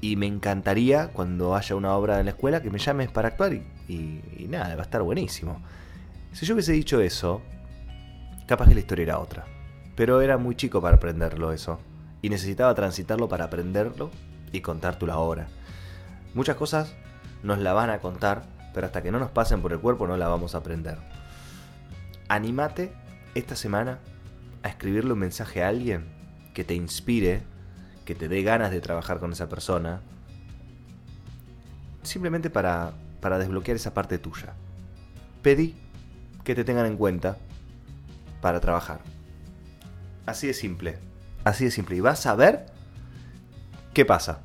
Y 0.00 0.16
me 0.16 0.26
encantaría 0.26 1.08
cuando 1.08 1.56
haya 1.56 1.74
una 1.74 1.94
obra 1.94 2.20
en 2.20 2.26
la 2.26 2.30
escuela 2.32 2.62
que 2.62 2.70
me 2.70 2.78
llames 2.78 3.10
para 3.10 3.28
actuar 3.28 3.52
y, 3.52 3.64
y 3.88 4.46
nada, 4.48 4.76
va 4.76 4.82
a 4.82 4.84
estar 4.84 5.02
buenísimo. 5.02 5.60
Si 6.32 6.46
yo 6.46 6.54
hubiese 6.54 6.72
dicho 6.72 7.00
eso, 7.00 7.42
capaz 8.46 8.68
que 8.68 8.74
la 8.74 8.80
historia 8.80 9.02
era 9.04 9.18
otra. 9.18 9.44
Pero 9.96 10.20
era 10.20 10.38
muy 10.38 10.54
chico 10.54 10.80
para 10.80 10.96
aprenderlo 10.96 11.52
eso. 11.52 11.80
Y 12.22 12.28
necesitaba 12.28 12.74
transitarlo 12.74 13.28
para 13.28 13.46
aprenderlo 13.46 14.10
y 14.52 14.60
contar 14.60 15.02
la 15.02 15.18
obra. 15.18 15.48
Muchas 16.34 16.56
cosas 16.56 16.94
nos 17.42 17.58
la 17.58 17.72
van 17.72 17.90
a 17.90 17.98
contar 17.98 18.57
pero 18.78 18.86
hasta 18.86 19.02
que 19.02 19.10
no 19.10 19.18
nos 19.18 19.32
pasen 19.32 19.60
por 19.60 19.72
el 19.72 19.80
cuerpo 19.80 20.06
no 20.06 20.16
la 20.16 20.28
vamos 20.28 20.54
a 20.54 20.58
aprender. 20.58 20.98
Animate 22.28 22.92
esta 23.34 23.56
semana 23.56 23.98
a 24.62 24.68
escribirle 24.68 25.14
un 25.14 25.18
mensaje 25.18 25.64
a 25.64 25.68
alguien 25.68 26.04
que 26.54 26.62
te 26.62 26.74
inspire, 26.74 27.42
que 28.04 28.14
te 28.14 28.28
dé 28.28 28.44
ganas 28.44 28.70
de 28.70 28.80
trabajar 28.80 29.18
con 29.18 29.32
esa 29.32 29.48
persona, 29.48 30.00
simplemente 32.04 32.50
para, 32.50 32.92
para 33.20 33.40
desbloquear 33.40 33.74
esa 33.74 33.94
parte 33.94 34.16
tuya. 34.16 34.54
Pedí 35.42 35.74
que 36.44 36.54
te 36.54 36.62
tengan 36.62 36.86
en 36.86 36.96
cuenta 36.96 37.36
para 38.40 38.60
trabajar. 38.60 39.00
Así 40.24 40.46
de 40.46 40.54
simple. 40.54 41.00
Así 41.42 41.64
de 41.64 41.72
simple. 41.72 41.96
Y 41.96 42.00
vas 42.00 42.24
a 42.26 42.36
ver 42.36 42.66
qué 43.92 44.04
pasa. 44.04 44.42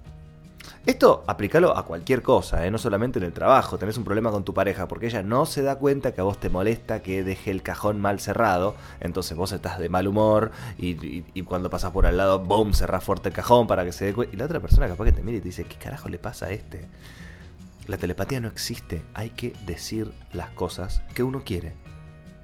Esto 0.86 1.24
aplícalo 1.28 1.78
a 1.78 1.86
cualquier 1.86 2.22
cosa, 2.22 2.66
¿eh? 2.66 2.72
no 2.72 2.78
solamente 2.78 3.18
en 3.18 3.24
el 3.24 3.32
trabajo. 3.32 3.78
Tenés 3.78 3.98
un 3.98 4.04
problema 4.04 4.32
con 4.32 4.44
tu 4.44 4.54
pareja 4.54 4.86
porque 4.90 5.06
ella 5.06 5.24
no 5.24 5.46
se 5.46 5.62
da 5.62 5.78
cuenta 5.78 6.13
que 6.13 6.20
a 6.20 6.25
vos 6.25 6.38
te 6.38 6.50
molesta 6.50 7.02
que 7.02 7.24
deje 7.24 7.52
el 7.52 7.63
cajón 7.63 8.02
mal 8.02 8.20
cerrado. 8.20 8.75
Entonces 9.00 9.38
vos 9.38 9.54
estás 9.54 9.80
de 9.80 9.88
mal 9.88 10.10
humor 10.10 10.52
y, 10.78 11.22
cuando 11.44 11.70
pasas 11.70 11.92
por 11.92 12.06
al 12.06 12.18
lado, 12.18 12.40
boom, 12.40 12.74
cerrás 12.74 13.02
fuerte 13.02 13.30
el 13.30 13.36
cajón 13.36 13.66
para 13.66 13.86
que 13.86 13.94
se 13.94 14.04
dé 14.04 14.13
cuenta. 14.13 14.36
Y 14.36 14.38
la 14.38 14.44
otra 14.44 14.60
persona 14.60 14.90
capaz 14.90 15.06
que 15.06 15.13
te 15.13 15.24
mire 15.24 15.38
y 15.38 15.40
te 15.40 15.48
dice, 15.48 15.63
¿qué 15.63 15.78
carajo 15.78 16.10
le 16.10 16.20
pasa 16.20 16.48
a 16.48 16.52
este? 16.52 16.86
La 17.88 17.96
telepatía 17.96 18.42
no 18.42 18.50
existe. 18.50 19.04
Hay 19.13 19.30
que 19.30 19.54
decir 19.66 20.12
las 20.34 20.50
cosas 20.50 21.02
que 21.16 21.24
uno 21.24 21.44
quiere. 21.46 21.72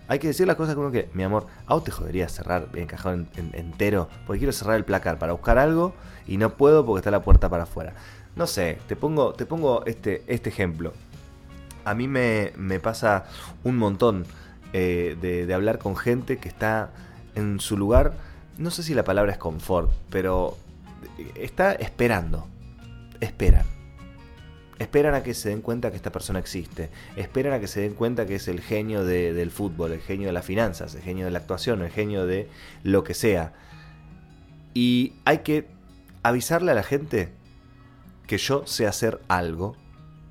Hay 0.08 0.19
que 0.19 0.27
decir 0.27 0.48
las 0.48 0.55
cosas 0.55 0.75
que 0.75 0.79
uno 0.79 0.91
quiere. 0.91 1.10
Mi 1.13 1.24
amor, 1.24 1.48
¿a 1.67 1.74
vos 1.74 1.84
te 1.84 1.91
jodería 1.91 2.29
cerrar 2.29 2.69
el 2.74 2.88
cajón 2.88 3.27
entero? 3.36 4.08
Porque 4.25 4.39
quiero 4.39 4.53
cerrar 4.53 4.77
el 4.77 4.86
placar 4.86 5.19
para 5.19 5.34
buscar 5.34 5.58
algo 5.58 5.93
y 6.25 6.38
no 6.38 6.51
puedo 6.51 6.86
porque 6.86 7.00
está 7.00 7.12
la 7.12 7.22
puerta 7.22 7.50
para 7.50 7.63
afuera 7.63 7.93
No 8.36 8.48
sé, 8.48 8.77
te 8.88 8.95
pongo, 8.95 9.33
te 9.33 9.45
pongo 9.45 9.86
este, 9.86 10.24
este 10.27 10.50
ejemplo. 10.50 10.93
A 11.86 11.93
mí 11.95 12.07
me, 12.07 12.51
me 12.55 12.79
pasa 12.79 13.25
un 13.63 13.77
montón 13.77 14.25
eh, 14.74 15.17
de, 15.19 15.51
hablar 15.53 15.79
con 15.79 15.95
gente 15.95 16.38
que 16.38 16.48
está 16.48 16.91
en 17.36 17.59
su 17.59 17.77
lugar, 17.77 18.13
no 18.57 18.69
sé 18.71 18.83
si 18.83 18.93
la 18.93 19.03
palabra 19.03 19.31
es 19.31 19.38
confort, 19.38 19.91
pero 20.09 20.57
está 21.36 21.74
esperando. 21.74 22.48
Esperan. 23.19 23.65
Esperan 24.77 25.13
a 25.13 25.24
que 25.24 25.33
se 25.33 25.50
den 25.50 25.62
cuenta 25.62 25.89
que 25.89 25.98
esta 25.98 26.12
persona 26.12 26.39
existe. 26.39 26.89
Esperan 27.17 27.53
a 27.53 27.59
que 27.59 27.67
se 27.67 27.81
den 27.81 27.93
cuenta 27.93 28.25
que 28.25 28.36
es 28.36 28.48
el 28.48 28.62
genio 28.62 29.03
de- 29.03 29.33
del 29.33 29.51
fútbol, 29.51 29.91
el 29.91 30.01
genio 30.01 30.27
de 30.27 30.33
las 30.33 30.45
finanzas, 30.45 30.95
el 30.95 31.01
genio 31.01 31.25
de 31.25 31.31
la 31.31 31.39
actuación, 31.39 31.81
el 31.81 31.89
genio 31.91 32.25
de 32.25 32.48
lo 32.83 33.03
que 33.03 33.13
sea. 33.13 33.53
Y 34.74 35.13
hay 35.25 35.39
que 35.39 35.67
avisarle 36.24 36.71
a 36.71 36.75
la 36.75 36.83
gente 36.83 37.29
que 38.29 38.38
yo 38.38 38.62
sé 38.67 38.86
hacer 38.86 39.19
algo 39.27 39.75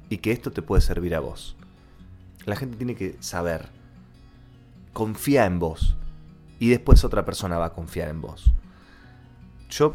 y 0.08 0.18
que 0.18 0.30
esto 0.30 0.52
te 0.52 0.62
puede 0.62 0.80
servir 0.80 1.16
a 1.16 1.20
vos. 1.20 1.56
La 2.46 2.54
gente 2.54 2.76
tiene 2.76 2.94
que 2.94 3.16
saber. 3.18 3.70
Confía 4.92 5.46
en 5.46 5.58
vos. 5.58 5.96
Y 6.60 6.68
después 6.70 7.02
otra 7.02 7.24
persona 7.24 7.58
va 7.58 7.66
a 7.66 7.72
confiar 7.72 8.08
en 8.08 8.20
vos. 8.20 8.52
Yo 9.68 9.94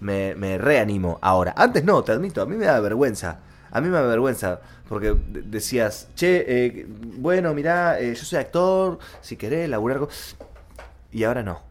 me, 0.00 0.32
reanimo 0.56 1.18
ahora. 1.20 1.52
Antes 1.58 1.84
no, 1.84 2.02
te 2.02 2.12
admito, 2.12 2.40
a 2.40 2.46
mí 2.46 2.56
me 2.56 2.64
da 2.64 2.80
vergüenza. 2.80 3.40
A 3.70 3.82
mí 3.82 3.88
me 3.88 3.98
da 3.98 4.06
vergüenza 4.06 4.62
porque 4.88 5.08
de- 5.12 5.42
decías, 5.42 6.08
che, 6.14 6.46
eh, 6.48 6.86
bueno, 7.18 7.52
mirá, 7.52 8.00
eh, 8.00 8.14
yo 8.14 8.24
soy 8.24 8.38
actor, 8.38 8.98
si 9.20 9.36
querés 9.36 9.68
laburar. 9.68 10.08
Y 11.12 11.24
ahora 11.24 11.42
no. 11.42 11.69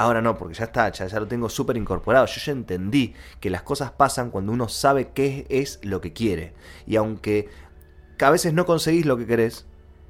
Ahora 0.00 0.22
no, 0.22 0.38
porque 0.38 0.54
ya 0.54 0.64
está, 0.64 0.90
ya, 0.90 1.08
ya 1.08 1.20
lo 1.20 1.28
tengo 1.28 1.50
súper 1.50 1.76
incorporado. 1.76 2.24
Yo 2.24 2.40
ya 2.40 2.52
entendí 2.52 3.12
que 3.38 3.50
las 3.50 3.60
cosas 3.60 3.90
pasan 3.90 4.30
cuando 4.30 4.50
uno 4.50 4.66
sabe 4.66 5.10
qué 5.12 5.44
es 5.50 5.78
lo 5.82 6.00
que 6.00 6.14
quiere. 6.14 6.54
Y 6.86 6.96
aunque 6.96 7.50
a 8.18 8.30
veces 8.30 8.54
no 8.54 8.64
conseguís 8.64 9.04
lo 9.04 9.18
que 9.18 9.26
querés, 9.26 9.66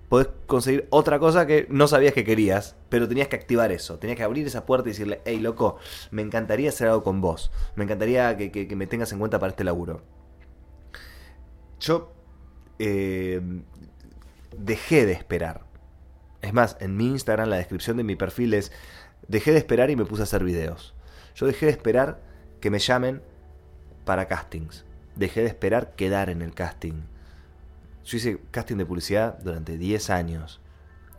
podés 0.08 0.28
conseguir 0.46 0.86
otra 0.90 1.18
cosa 1.18 1.44
que 1.44 1.66
no 1.70 1.88
sabías 1.88 2.14
que 2.14 2.22
querías, 2.22 2.76
pero 2.88 3.08
tenías 3.08 3.26
que 3.26 3.34
activar 3.34 3.72
eso. 3.72 3.98
Tenías 3.98 4.16
que 4.16 4.22
abrir 4.22 4.46
esa 4.46 4.64
puerta 4.64 4.88
y 4.88 4.92
decirle, 4.92 5.22
hey, 5.24 5.40
loco, 5.40 5.78
me 6.12 6.22
encantaría 6.22 6.68
hacer 6.68 6.86
algo 6.86 7.02
con 7.02 7.20
vos. 7.20 7.50
Me 7.74 7.82
encantaría 7.82 8.36
que, 8.36 8.76
me 8.76 8.86
tengas 8.86 9.10
en 9.10 9.18
cuenta 9.18 9.40
para 9.40 9.50
este 9.50 9.64
laburo. 9.64 10.02
Yo 11.80 12.12
eh, 12.78 13.42
dejé 14.56 15.04
de 15.04 15.14
esperar. 15.14 15.62
Es 16.42 16.52
más, 16.52 16.76
en 16.78 16.96
mi 16.96 17.06
Instagram 17.06 17.48
la 17.48 17.56
descripción 17.56 17.96
de 17.96 18.04
mi 18.04 18.14
perfil 18.14 18.54
es 18.54 18.70
dejé 19.28 19.52
de 19.52 19.58
esperar 19.58 19.90
y 19.90 19.96
me 19.96 20.04
puse 20.04 20.22
a 20.22 20.24
hacer 20.24 20.44
videos. 20.44 20.94
Yo 21.34 21.46
dejé 21.46 21.66
de 21.66 21.72
esperar 21.72 22.20
que 22.60 22.70
me 22.70 22.78
llamen 22.78 23.22
para 24.04 24.26
castings. 24.26 24.84
Dejé 25.16 25.42
de 25.42 25.48
esperar 25.48 25.94
quedar 25.94 26.30
en 26.30 26.42
el 26.42 26.54
casting. 26.54 27.02
Yo 28.04 28.16
hice 28.16 28.40
casting 28.50 28.76
de 28.76 28.86
publicidad 28.86 29.38
durante 29.38 29.78
10 29.78 30.10
años. 30.10 30.60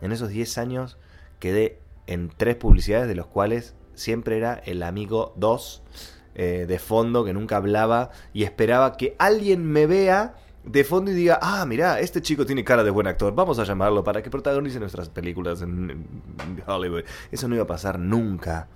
En 0.00 0.12
esos 0.12 0.28
10 0.28 0.58
años 0.58 0.98
quedé 1.38 1.78
en 2.06 2.28
tres 2.28 2.56
publicidades 2.56 3.08
de 3.08 3.14
los 3.14 3.26
cuales 3.26 3.74
siempre 3.94 4.36
era 4.36 4.54
el 4.54 4.82
amigo 4.82 5.32
2 5.36 5.82
eh, 6.34 6.66
de 6.66 6.78
fondo 6.78 7.24
que 7.24 7.32
nunca 7.32 7.56
hablaba 7.56 8.10
y 8.32 8.44
esperaba 8.44 8.96
que 8.96 9.14
alguien 9.18 9.64
me 9.64 9.86
vea 9.86 10.34
de 10.64 10.84
fondo 10.84 11.10
y 11.10 11.14
diga, 11.14 11.38
ah, 11.42 11.66
mirá, 11.66 11.98
este 12.00 12.22
chico 12.22 12.46
tiene 12.46 12.62
cara 12.64 12.84
de 12.84 12.90
buen 12.90 13.06
actor, 13.06 13.34
vamos 13.34 13.58
a 13.58 13.64
llamarlo 13.64 14.04
para 14.04 14.22
que 14.22 14.30
protagonice 14.30 14.78
nuestras 14.78 15.08
películas 15.08 15.62
en, 15.62 16.06
Hollywood. 16.66 17.02
Eso 17.30 17.48
no 17.48 17.54
iba 17.54 17.64
a 17.64 17.66
pasar 17.66 17.98
nunca. 17.98 18.68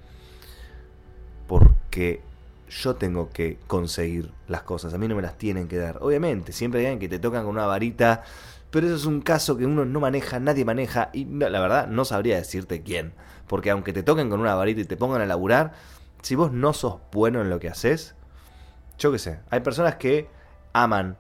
Porque 1.47 2.23
yo 2.69 2.97
tengo 2.97 3.31
que 3.31 3.59
conseguir 3.69 4.33
las 4.49 4.63
cosas, 4.63 4.93
a 4.95 4.99
mí 4.99 5.07
no 5.07 5.15
me 5.15 5.23
las 5.23 5.39
tienen 5.39 5.69
que 5.69 5.77
dar. 5.77 5.99
Obviamente, 6.01 6.53
siempre 6.53 6.81
hay 6.81 6.87
alguien 6.87 6.99
que 6.99 7.09
te 7.09 7.21
tocan 7.21 7.45
con 7.45 7.55
una 7.55 7.67
varita, 7.67 8.25
pero 8.73 8.89
eso 8.89 8.97
es 8.97 9.07
un 9.07 9.21
caso 9.21 9.57
que 9.57 9.65
uno 9.65 9.85
no 9.85 10.01
maneja, 10.01 10.41
nadie 10.41 10.65
maneja, 10.65 11.11
y 11.13 11.25
la 11.25 11.61
verdad 11.61 11.87
no 11.87 12.05
sabría 12.05 12.37
decirte 12.37 12.83
quién. 12.83 13.13
Porque 13.47 13.71
aunque 13.71 13.93
te 13.93 14.03
toquen 14.03 14.29
con 14.29 14.41
una 14.41 14.57
varita 14.57 14.81
y 14.81 14.85
te 14.87 14.97
pongan 14.97 15.21
a 15.23 15.27
laburar, 15.27 15.75
si 16.23 16.35
vos 16.35 16.51
no 16.51 16.73
sos 16.73 16.97
bueno 17.13 17.41
en 17.41 17.49
lo 17.49 17.61
que 17.61 17.69
haces, 17.69 18.17
yo 18.99 19.13
qué 19.13 19.21
sé, 19.21 19.39
hay 19.51 19.61
personas 19.61 19.95
que 19.95 20.29
aman 20.73 21.17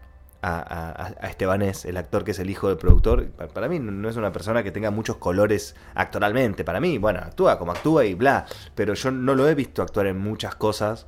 a, 0.54 1.14
a, 1.22 1.28
Estebanés, 1.28 1.84
el 1.84 1.96
actor 1.96 2.22
que 2.24 2.30
es 2.32 2.38
el 2.38 2.50
hijo 2.50 2.68
del 2.68 2.76
productor. 2.78 3.26
Pa- 3.30 3.48
Para 3.48 3.68
mí 3.68 3.78
no 3.78 4.08
es 4.08 4.16
una 4.16 4.32
persona 4.32 4.62
que 4.62 4.70
tenga 4.70 4.90
muchos 4.90 5.16
colores 5.16 5.74
actoralmente. 5.94 6.64
Para 6.64 6.80
mí, 6.80 6.98
bueno, 6.98 7.20
actúa 7.20 7.58
como 7.58 7.72
actúa 7.72 8.04
y 8.04 8.14
bla. 8.14 8.46
Pero 8.74 8.94
yo 8.94 9.10
no 9.10 9.34
lo 9.34 9.48
he 9.48 9.54
visto 9.54 9.82
actuar 9.82 10.06
en 10.06 10.18
muchas 10.18 10.54
cosas 10.54 11.06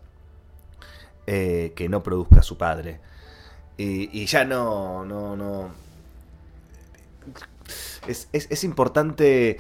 eh, 1.27 1.73
que 1.77 1.89
no 1.89 2.03
produzca 2.03 2.43
su 2.43 2.57
padre. 2.59 3.01
Y, 3.77 4.11
y 4.23 4.27
ya 4.27 4.45
no, 4.45 5.05
no, 5.05 5.37
no. 5.37 5.71
Es, 8.07 8.29
es- 8.33 8.49
es 8.51 8.65
importante 8.65 9.59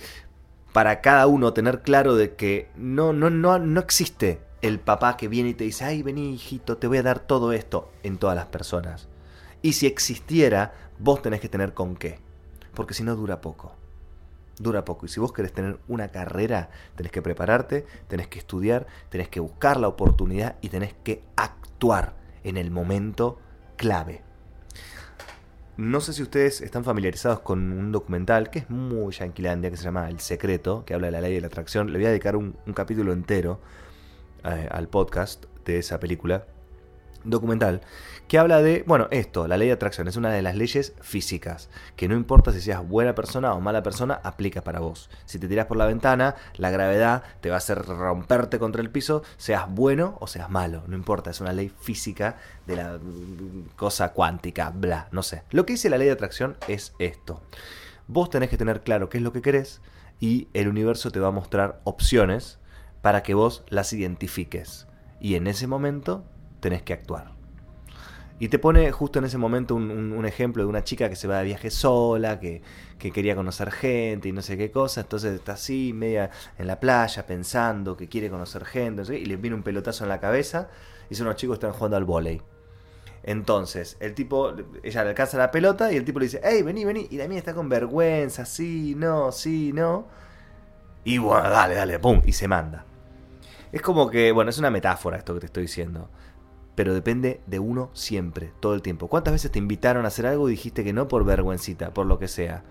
para 0.72 1.00
cada 1.00 1.26
uno 1.26 1.52
tener 1.52 1.82
claro 1.82 2.14
de 2.14 2.34
que 2.34 2.68
no, 2.76 3.12
no, 3.12 3.30
no, 3.30 3.58
no 3.58 3.80
existe 3.80 4.40
el 4.60 4.80
papá 4.80 5.16
que 5.16 5.28
viene 5.28 5.50
y 5.50 5.54
te 5.54 5.64
dice, 5.64 5.84
ay, 5.84 6.02
vení, 6.02 6.34
hijito, 6.34 6.76
te 6.78 6.86
voy 6.88 6.98
a 6.98 7.02
dar 7.02 7.20
todo 7.20 7.52
esto 7.52 7.90
en 8.02 8.16
todas 8.18 8.34
las 8.36 8.46
personas. 8.46 9.06
Y 9.62 9.72
si 9.72 9.86
existiera, 9.86 10.72
vos 10.98 11.22
tenés 11.22 11.40
que 11.40 11.48
tener 11.48 11.74
con 11.74 11.96
qué. 11.96 12.18
Porque 12.74 12.94
si 12.94 13.02
no, 13.02 13.16
dura 13.16 13.40
poco. 13.40 13.72
Dura 14.58 14.84
poco. 14.84 15.06
Y 15.06 15.08
si 15.08 15.20
vos 15.20 15.32
querés 15.32 15.52
tener 15.52 15.78
una 15.88 16.08
carrera, 16.08 16.70
tenés 16.96 17.12
que 17.12 17.22
prepararte, 17.22 17.86
tenés 18.08 18.28
que 18.28 18.38
estudiar, 18.38 18.86
tenés 19.08 19.28
que 19.28 19.40
buscar 19.40 19.78
la 19.78 19.88
oportunidad 19.88 20.56
y 20.60 20.68
tenés 20.68 20.94
que 21.02 21.22
actuar 21.36 22.14
en 22.44 22.56
el 22.56 22.70
momento 22.70 23.38
clave. 23.76 24.22
No 25.76 26.00
sé 26.00 26.12
si 26.12 26.22
ustedes 26.22 26.60
están 26.60 26.82
familiarizados 26.82 27.40
con 27.40 27.72
un 27.72 27.92
documental 27.92 28.50
que 28.50 28.60
es 28.60 28.70
muy 28.70 29.12
yanquilandia, 29.12 29.70
que 29.70 29.76
se 29.76 29.84
llama 29.84 30.08
El 30.08 30.18
Secreto, 30.18 30.84
que 30.84 30.94
habla 30.94 31.06
de 31.06 31.12
la 31.12 31.20
ley 31.20 31.34
de 31.34 31.40
la 31.40 31.46
atracción. 31.46 31.92
Le 31.92 31.98
voy 31.98 32.06
a 32.06 32.10
dedicar 32.10 32.34
un, 32.34 32.56
capítulo 32.74 33.12
entero 33.12 33.60
eh, 34.44 34.68
al 34.70 34.88
podcast 34.88 35.44
de 35.64 35.78
esa 35.78 36.00
película 36.00 36.46
documental 37.24 37.82
que 38.28 38.38
habla 38.38 38.60
de, 38.60 38.84
bueno, 38.86 39.08
esto, 39.10 39.48
la 39.48 39.56
ley 39.56 39.68
de 39.68 39.74
atracción 39.74 40.06
es 40.06 40.16
una 40.16 40.30
de 40.30 40.42
las 40.42 40.54
leyes 40.54 40.92
físicas, 41.00 41.70
que 41.96 42.08
no 42.08 42.14
importa 42.14 42.52
si 42.52 42.60
seas 42.60 42.86
buena 42.86 43.14
persona 43.14 43.54
o 43.54 43.60
mala 43.60 43.82
persona, 43.82 44.20
aplica 44.22 44.62
para 44.62 44.80
vos. 44.80 45.08
Si 45.24 45.38
te 45.38 45.48
tiras 45.48 45.64
por 45.64 45.78
la 45.78 45.86
ventana, 45.86 46.36
la 46.56 46.70
gravedad 46.70 47.22
te 47.40 47.48
va 47.48 47.54
a 47.54 47.58
hacer 47.58 47.82
romperte 47.82 48.58
contra 48.58 48.82
el 48.82 48.90
piso, 48.90 49.22
seas 49.38 49.64
bueno 49.68 50.18
o 50.20 50.26
seas 50.26 50.50
malo, 50.50 50.84
no 50.86 50.94
importa, 50.94 51.30
es 51.30 51.40
una 51.40 51.54
ley 51.54 51.72
física 51.80 52.36
de 52.66 52.76
la 52.76 52.98
mm, 52.98 53.70
cosa 53.76 54.12
cuántica, 54.12 54.70
bla, 54.70 55.08
no 55.10 55.22
sé. 55.22 55.42
Lo 55.50 55.64
que 55.64 55.72
dice 55.72 55.88
la 55.88 55.96
ley 55.96 56.06
de 56.06 56.12
atracción 56.12 56.58
es 56.68 56.92
esto. 56.98 57.40
Vos 58.08 58.28
tenés 58.28 58.50
que 58.50 58.58
tener 58.58 58.82
claro 58.82 59.08
qué 59.08 59.18
es 59.18 59.24
lo 59.24 59.32
que 59.32 59.42
querés 59.42 59.80
y 60.20 60.48
el 60.52 60.68
universo 60.68 61.10
te 61.10 61.20
va 61.20 61.28
a 61.28 61.32
mostrar 61.32 61.80
opciones 61.84 62.58
para 63.00 63.22
que 63.22 63.32
vos 63.32 63.64
las 63.68 63.92
identifiques. 63.94 64.86
Y 65.18 65.34
en 65.34 65.46
ese 65.46 65.66
momento 65.66 66.24
tenés 66.60 66.82
que 66.82 66.92
actuar. 66.92 67.38
Y 68.40 68.48
te 68.48 68.60
pone 68.60 68.92
justo 68.92 69.18
en 69.18 69.24
ese 69.24 69.36
momento 69.36 69.74
un, 69.74 70.24
ejemplo 70.24 70.62
de 70.62 70.68
una 70.68 70.84
chica 70.84 71.08
que 71.08 71.16
se 71.16 71.26
va 71.26 71.38
de 71.38 71.44
viaje 71.44 71.70
sola, 71.70 72.38
que, 72.38 72.62
que 72.98 73.10
quería 73.10 73.34
conocer 73.34 73.72
gente 73.72 74.28
y 74.28 74.32
no 74.32 74.42
sé 74.42 74.56
qué 74.56 74.70
cosa. 74.70 75.00
Entonces 75.00 75.34
está 75.34 75.54
así, 75.54 75.92
media 75.92 76.30
en 76.56 76.68
la 76.68 76.78
playa, 76.78 77.26
pensando 77.26 77.96
que 77.96 78.08
quiere 78.08 78.30
conocer 78.30 78.64
gente, 78.64 79.02
y 79.16 79.24
le 79.24 79.36
viene 79.36 79.56
un 79.56 79.64
pelotazo 79.64 80.04
en 80.04 80.10
la 80.10 80.20
cabeza. 80.20 80.68
Y 81.10 81.16
son 81.16 81.26
unos 81.26 81.36
chicos 81.36 81.58
que 81.58 81.66
están 81.66 81.76
jugando 81.76 81.96
al 81.96 82.04
vóley. 82.04 82.40
Entonces, 83.24 83.96
el 83.98 84.14
tipo, 84.14 84.54
ella 84.84 85.02
le 85.02 85.10
alcanza 85.10 85.36
la 85.36 85.50
pelota 85.50 85.92
y 85.92 85.96
el 85.96 86.04
tipo 86.04 86.20
le 86.20 86.26
dice, 86.26 86.40
hey, 86.44 86.62
vení, 86.62 86.84
vení. 86.84 87.08
Y 87.10 87.16
la 87.16 87.26
mía 87.26 87.38
está 87.38 87.54
con 87.54 87.68
vergüenza, 87.68 88.44
sí, 88.44 88.94
no, 88.96 89.32
sí, 89.32 89.72
no. 89.74 90.06
Y 91.04 91.18
bueno, 91.18 91.50
dale, 91.50 91.74
dale, 91.74 91.98
pum, 91.98 92.22
y 92.24 92.32
se 92.32 92.46
manda. 92.46 92.84
Es 93.72 93.82
como 93.82 94.08
que, 94.08 94.30
bueno, 94.32 94.50
es 94.50 94.58
una 94.58 94.70
metáfora 94.70 95.16
esto 95.16 95.34
que 95.34 95.40
te 95.40 95.46
estoy 95.46 95.62
diciendo. 95.64 96.08
Pero 96.78 96.94
depende 96.94 97.40
de 97.48 97.58
uno 97.58 97.90
siempre, 97.92 98.52
todo 98.60 98.72
el 98.72 98.82
tiempo. 98.82 99.08
¿Cuántas 99.08 99.32
veces 99.32 99.50
te 99.50 99.58
invitaron 99.58 100.04
a 100.04 100.08
hacer 100.08 100.26
algo 100.26 100.48
y 100.48 100.52
dijiste 100.52 100.84
que 100.84 100.92
no 100.92 101.08
por 101.08 101.24
vergüencita, 101.24 101.92
por 101.92 102.06
lo 102.06 102.20
que 102.20 102.28
sea? 102.28 102.62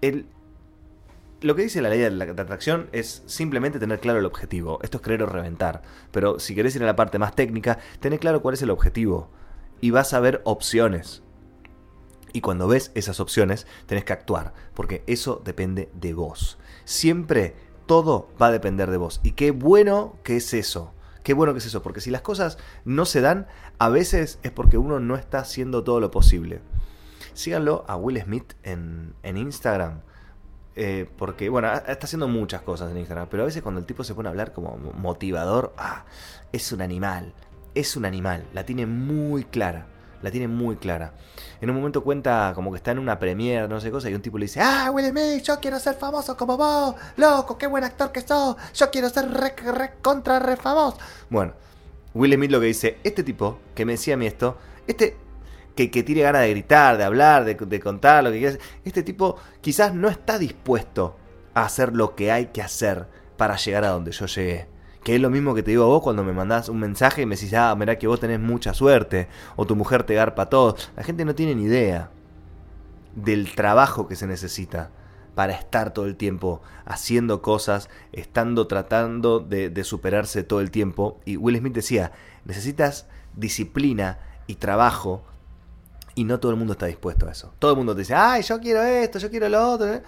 El, 0.00 0.24
lo 1.42 1.54
que 1.54 1.64
dice 1.64 1.82
la 1.82 1.90
ley 1.90 1.98
de 1.98 2.10
la 2.10 2.24
atracción 2.24 2.88
es 2.92 3.22
simplemente 3.26 3.78
tener 3.78 4.00
claro 4.00 4.18
el 4.18 4.24
objetivo. 4.24 4.78
Esto 4.82 4.96
es 4.96 5.02
creer 5.02 5.24
o 5.24 5.26
reventar. 5.26 5.82
Pero 6.10 6.38
si 6.38 6.54
querés 6.54 6.74
ir 6.74 6.82
a 6.82 6.86
la 6.86 6.96
parte 6.96 7.18
más 7.18 7.36
técnica, 7.36 7.78
tener 8.00 8.18
claro 8.18 8.40
cuál 8.40 8.54
es 8.54 8.62
el 8.62 8.70
objetivo. 8.70 9.28
Y 9.82 9.90
vas 9.90 10.14
a 10.14 10.20
ver 10.20 10.40
opciones. 10.44 11.22
Y 12.32 12.40
cuando 12.40 12.66
ves 12.66 12.92
esas 12.94 13.20
opciones, 13.20 13.66
tenés 13.84 14.06
que 14.06 14.14
actuar, 14.14 14.54
porque 14.72 15.04
eso 15.06 15.42
depende 15.44 15.90
de 15.92 16.14
vos. 16.14 16.56
Siempre 16.86 17.56
todo 17.84 18.30
va 18.40 18.46
a 18.46 18.52
depender 18.52 18.90
de 18.90 18.96
vos. 18.96 19.20
Y 19.22 19.32
qué 19.32 19.50
bueno 19.50 20.16
que 20.22 20.36
es 20.36 20.54
eso. 20.54 20.94
Qué 21.22 21.34
bueno 21.34 21.52
que 21.52 21.58
es 21.58 21.66
eso, 21.66 21.82
porque 21.82 22.00
si 22.00 22.10
las 22.10 22.22
cosas 22.22 22.58
no 22.84 23.04
se 23.04 23.20
dan, 23.20 23.46
a 23.78 23.88
veces 23.88 24.38
es 24.42 24.50
porque 24.50 24.78
uno 24.78 24.98
no 25.00 25.16
está 25.16 25.38
haciendo 25.38 25.84
todo 25.84 26.00
lo 26.00 26.10
posible. 26.10 26.60
Síganlo 27.34 27.84
a 27.88 27.96
Will 27.96 28.20
Smith 28.20 28.54
en, 28.62 29.14
en 29.22 29.36
Instagram. 29.36 30.00
eh, 30.74 31.08
porque, 31.18 31.48
bueno, 31.48 31.72
está 31.72 32.06
haciendo 32.06 32.28
muchas 32.28 32.62
cosas 32.62 32.90
en 32.90 32.98
Instagram, 32.98 33.28
pero 33.30 33.42
a 33.42 33.46
veces 33.46 33.62
cuando 33.62 33.78
el 33.80 33.86
tipo 33.86 34.04
se 34.04 34.14
pone 34.14 34.28
a 34.28 34.30
hablar 34.30 34.52
como 34.52 34.76
motivador, 34.76 35.72
ah, 35.76 36.04
es 36.52 36.72
un 36.72 36.80
animal. 36.82 37.34
es 37.74 37.96
un 37.96 38.04
animal, 38.04 38.44
la 38.52 38.64
tiene 38.66 38.86
muy 38.86 39.44
clara. 39.44 39.86
La 40.22 40.30
tiene 40.30 40.48
muy 40.48 40.76
clara. 40.76 41.12
En 41.60 41.70
un 41.70 41.76
momento 41.76 42.02
cuenta 42.02 42.52
como 42.54 42.70
que 42.70 42.76
está 42.76 42.92
en 42.92 42.98
una 42.98 43.18
premiere, 43.18 43.68
no 43.68 43.80
sé 43.80 43.90
cosa, 43.90 44.08
y 44.08 44.14
un 44.14 44.22
tipo 44.22 44.38
le 44.38 44.46
dice, 44.46 44.60
ah, 44.60 44.90
Will 44.92 45.06
Smith, 45.06 45.42
yo 45.42 45.60
quiero 45.60 45.78
ser 45.78 45.94
famoso 45.94 46.36
como 46.36 46.56
vos, 46.56 46.94
loco, 47.16 47.58
qué 47.58 47.66
buen 47.66 47.84
actor 47.84 48.12
que 48.12 48.20
sos, 48.20 48.56
yo 48.74 48.90
quiero 48.90 49.08
ser 49.08 49.30
re, 49.30 49.54
contra 50.00 50.38
re 50.38 50.56
famoso. 50.56 50.98
Bueno, 51.28 51.52
Will 52.14 52.34
Smith 52.34 52.50
lo 52.50 52.60
que 52.60 52.66
dice, 52.66 52.98
este 53.04 53.22
tipo 53.22 53.58
que 53.74 53.84
me 53.84 53.92
decía 53.92 54.14
a 54.14 54.16
mí 54.16 54.26
esto, 54.26 54.56
este 54.86 55.16
que, 55.74 55.90
que 55.90 56.02
tiene 56.02 56.22
ganas 56.22 56.42
de 56.42 56.50
gritar, 56.50 56.98
de 56.98 57.04
hablar, 57.04 57.44
de, 57.44 57.54
de 57.54 57.80
contar 57.80 58.24
lo 58.24 58.30
que 58.30 58.38
quieras, 58.38 58.58
este 58.84 59.02
tipo 59.02 59.36
quizás 59.60 59.94
no 59.94 60.08
está 60.08 60.38
dispuesto 60.38 61.16
a 61.54 61.64
hacer 61.64 61.94
lo 61.94 62.14
que 62.14 62.30
hay 62.30 62.46
que 62.46 62.62
hacer 62.62 63.06
para 63.36 63.56
llegar 63.56 63.84
a 63.84 63.88
donde 63.88 64.12
yo 64.12 64.26
llegué. 64.26 64.71
Que 65.02 65.16
es 65.16 65.20
lo 65.20 65.30
mismo 65.30 65.54
que 65.54 65.62
te 65.62 65.72
digo 65.72 65.84
a 65.84 65.88
vos 65.88 66.02
cuando 66.02 66.22
me 66.22 66.32
mandás 66.32 66.68
un 66.68 66.78
mensaje 66.78 67.22
y 67.22 67.26
me 67.26 67.34
decís, 67.34 67.52
ah, 67.54 67.74
mirá 67.76 67.98
que 67.98 68.06
vos 68.06 68.20
tenés 68.20 68.38
mucha 68.38 68.72
suerte, 68.72 69.28
o 69.56 69.66
tu 69.66 69.74
mujer 69.74 70.04
te 70.04 70.14
garpa 70.14 70.48
todo. 70.48 70.76
La 70.96 71.02
gente 71.02 71.24
no 71.24 71.34
tiene 71.34 71.54
ni 71.54 71.64
idea 71.64 72.10
del 73.16 73.54
trabajo 73.54 74.06
que 74.06 74.16
se 74.16 74.26
necesita 74.26 74.90
para 75.34 75.54
estar 75.54 75.92
todo 75.92 76.06
el 76.06 76.16
tiempo 76.16 76.62
haciendo 76.84 77.42
cosas, 77.42 77.88
estando 78.12 78.66
tratando 78.66 79.40
de, 79.40 79.70
de, 79.70 79.84
superarse 79.84 80.44
todo 80.44 80.60
el 80.60 80.70
tiempo. 80.70 81.20
Y 81.24 81.36
Will 81.36 81.58
Smith 81.58 81.74
decía, 81.74 82.12
necesitas 82.44 83.06
disciplina 83.34 84.18
y 84.46 84.56
trabajo. 84.56 85.24
Y 86.14 86.24
no 86.24 86.38
todo 86.38 86.52
el 86.52 86.58
mundo 86.58 86.74
está 86.74 86.86
dispuesto 86.86 87.26
a 87.26 87.32
eso. 87.32 87.54
Todo 87.58 87.72
el 87.72 87.76
mundo 87.78 87.94
te 87.94 88.00
dice, 88.00 88.14
ay, 88.14 88.42
yo 88.42 88.60
quiero 88.60 88.82
esto, 88.82 89.18
yo 89.18 89.30
quiero 89.30 89.48
lo 89.48 89.72
otro. 89.72 90.02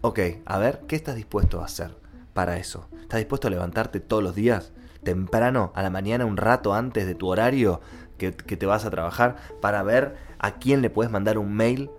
Ok, 0.00 0.18
a 0.46 0.58
ver, 0.58 0.80
¿qué 0.88 0.96
estás 0.96 1.14
dispuesto 1.14 1.60
a 1.60 1.66
hacer 1.66 2.05
para 2.36 2.58
eso? 2.58 2.86
¿Estás 3.00 3.18
dispuesto 3.18 3.48
a 3.48 3.50
levantarte 3.50 3.98
todos 3.98 4.22
los 4.22 4.34
días, 4.34 4.74
temprano, 5.02 5.72
a 5.74 5.82
la 5.82 5.88
mañana, 5.88 6.26
un 6.26 6.36
rato 6.36 6.74
antes 6.74 7.06
de 7.06 7.14
tu 7.14 7.28
horario 7.28 7.80
que, 8.18 8.36
que 8.36 8.58
te 8.58 8.66
vas 8.66 8.84
a 8.84 8.90
trabajar, 8.90 9.36
para 9.62 9.82
ver 9.82 10.16
a 10.38 10.56
quién 10.56 10.82
le 10.82 10.90
puedes 10.90 11.10
mandar 11.10 11.38
un 11.38 11.54
mail 11.54 11.90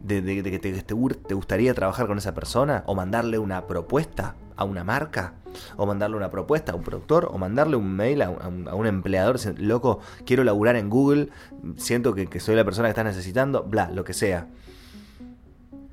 de, 0.00 0.22
que 0.22 0.58
te, 0.60 0.72
te, 0.72 0.82
te, 0.82 1.34
gustaría 1.34 1.74
trabajar 1.74 2.06
con 2.06 2.18
esa 2.18 2.34
persona? 2.34 2.84
¿O 2.86 2.94
mandarle 2.94 3.38
una 3.38 3.66
propuesta 3.66 4.36
a 4.54 4.62
una 4.62 4.84
marca? 4.84 5.34
¿O 5.76 5.86
mandarle 5.86 6.16
una 6.16 6.30
propuesta 6.30 6.70
a 6.70 6.76
un 6.76 6.84
productor? 6.84 7.28
¿O 7.32 7.36
mandarle 7.36 7.74
un 7.74 7.92
mail 7.92 8.22
a 8.22 8.30
un, 8.30 8.68
a 8.68 8.76
un 8.76 8.86
empleador? 8.86 9.40
Loco, 9.58 9.98
quiero 10.24 10.44
laburar 10.44 10.76
en 10.76 10.88
Google, 10.88 11.30
siento 11.76 12.14
que, 12.14 12.28
que 12.28 12.38
soy 12.38 12.54
la 12.54 12.64
persona 12.64 12.86
que 12.86 12.90
estás 12.90 13.06
necesitando, 13.06 13.64
bla, 13.64 13.90
lo 13.90 14.04
que 14.04 14.14
sea. 14.14 14.46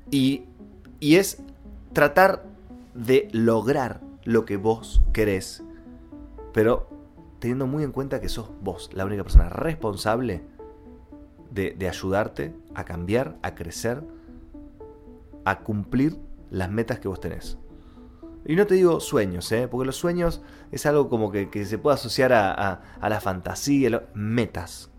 Y, 0.08 0.44
y 1.00 1.16
es 1.16 1.42
tratar 1.92 2.47
de 2.98 3.28
lograr 3.32 4.00
lo 4.24 4.44
que 4.44 4.56
vos 4.56 5.02
querés, 5.12 5.62
pero 6.52 6.88
teniendo 7.38 7.68
muy 7.68 7.84
en 7.84 7.92
cuenta 7.92 8.20
que 8.20 8.28
sos 8.28 8.50
vos 8.60 8.90
la 8.92 9.04
única 9.04 9.22
persona 9.22 9.48
responsable 9.48 10.42
de, 11.50 11.88
ayudarte 11.88 12.54
a 12.74 12.84
cambiar, 12.84 13.38
a 13.42 13.54
crecer, 13.54 14.02
a 15.44 15.60
cumplir 15.60 16.18
las 16.50 16.70
metas 16.70 16.98
que 16.98 17.08
vos 17.08 17.20
tenés. 17.20 17.56
Y 18.44 18.56
no 18.56 18.66
te 18.66 18.74
digo 18.74 18.98
sueños, 18.98 19.50
¿eh? 19.52 19.68
porque 19.68 19.86
los 19.86 19.96
sueños 19.96 20.42
es 20.72 20.84
algo 20.84 21.08
como 21.08 21.30
que, 21.30 21.48
se 21.64 21.78
puede 21.78 21.94
asociar 21.94 22.32
a, 22.32 22.52
a, 22.52 22.82
a 23.00 23.08
la 23.08 23.20
fantasía, 23.20 23.90
lo, 23.90 24.02
metas. 24.14 24.90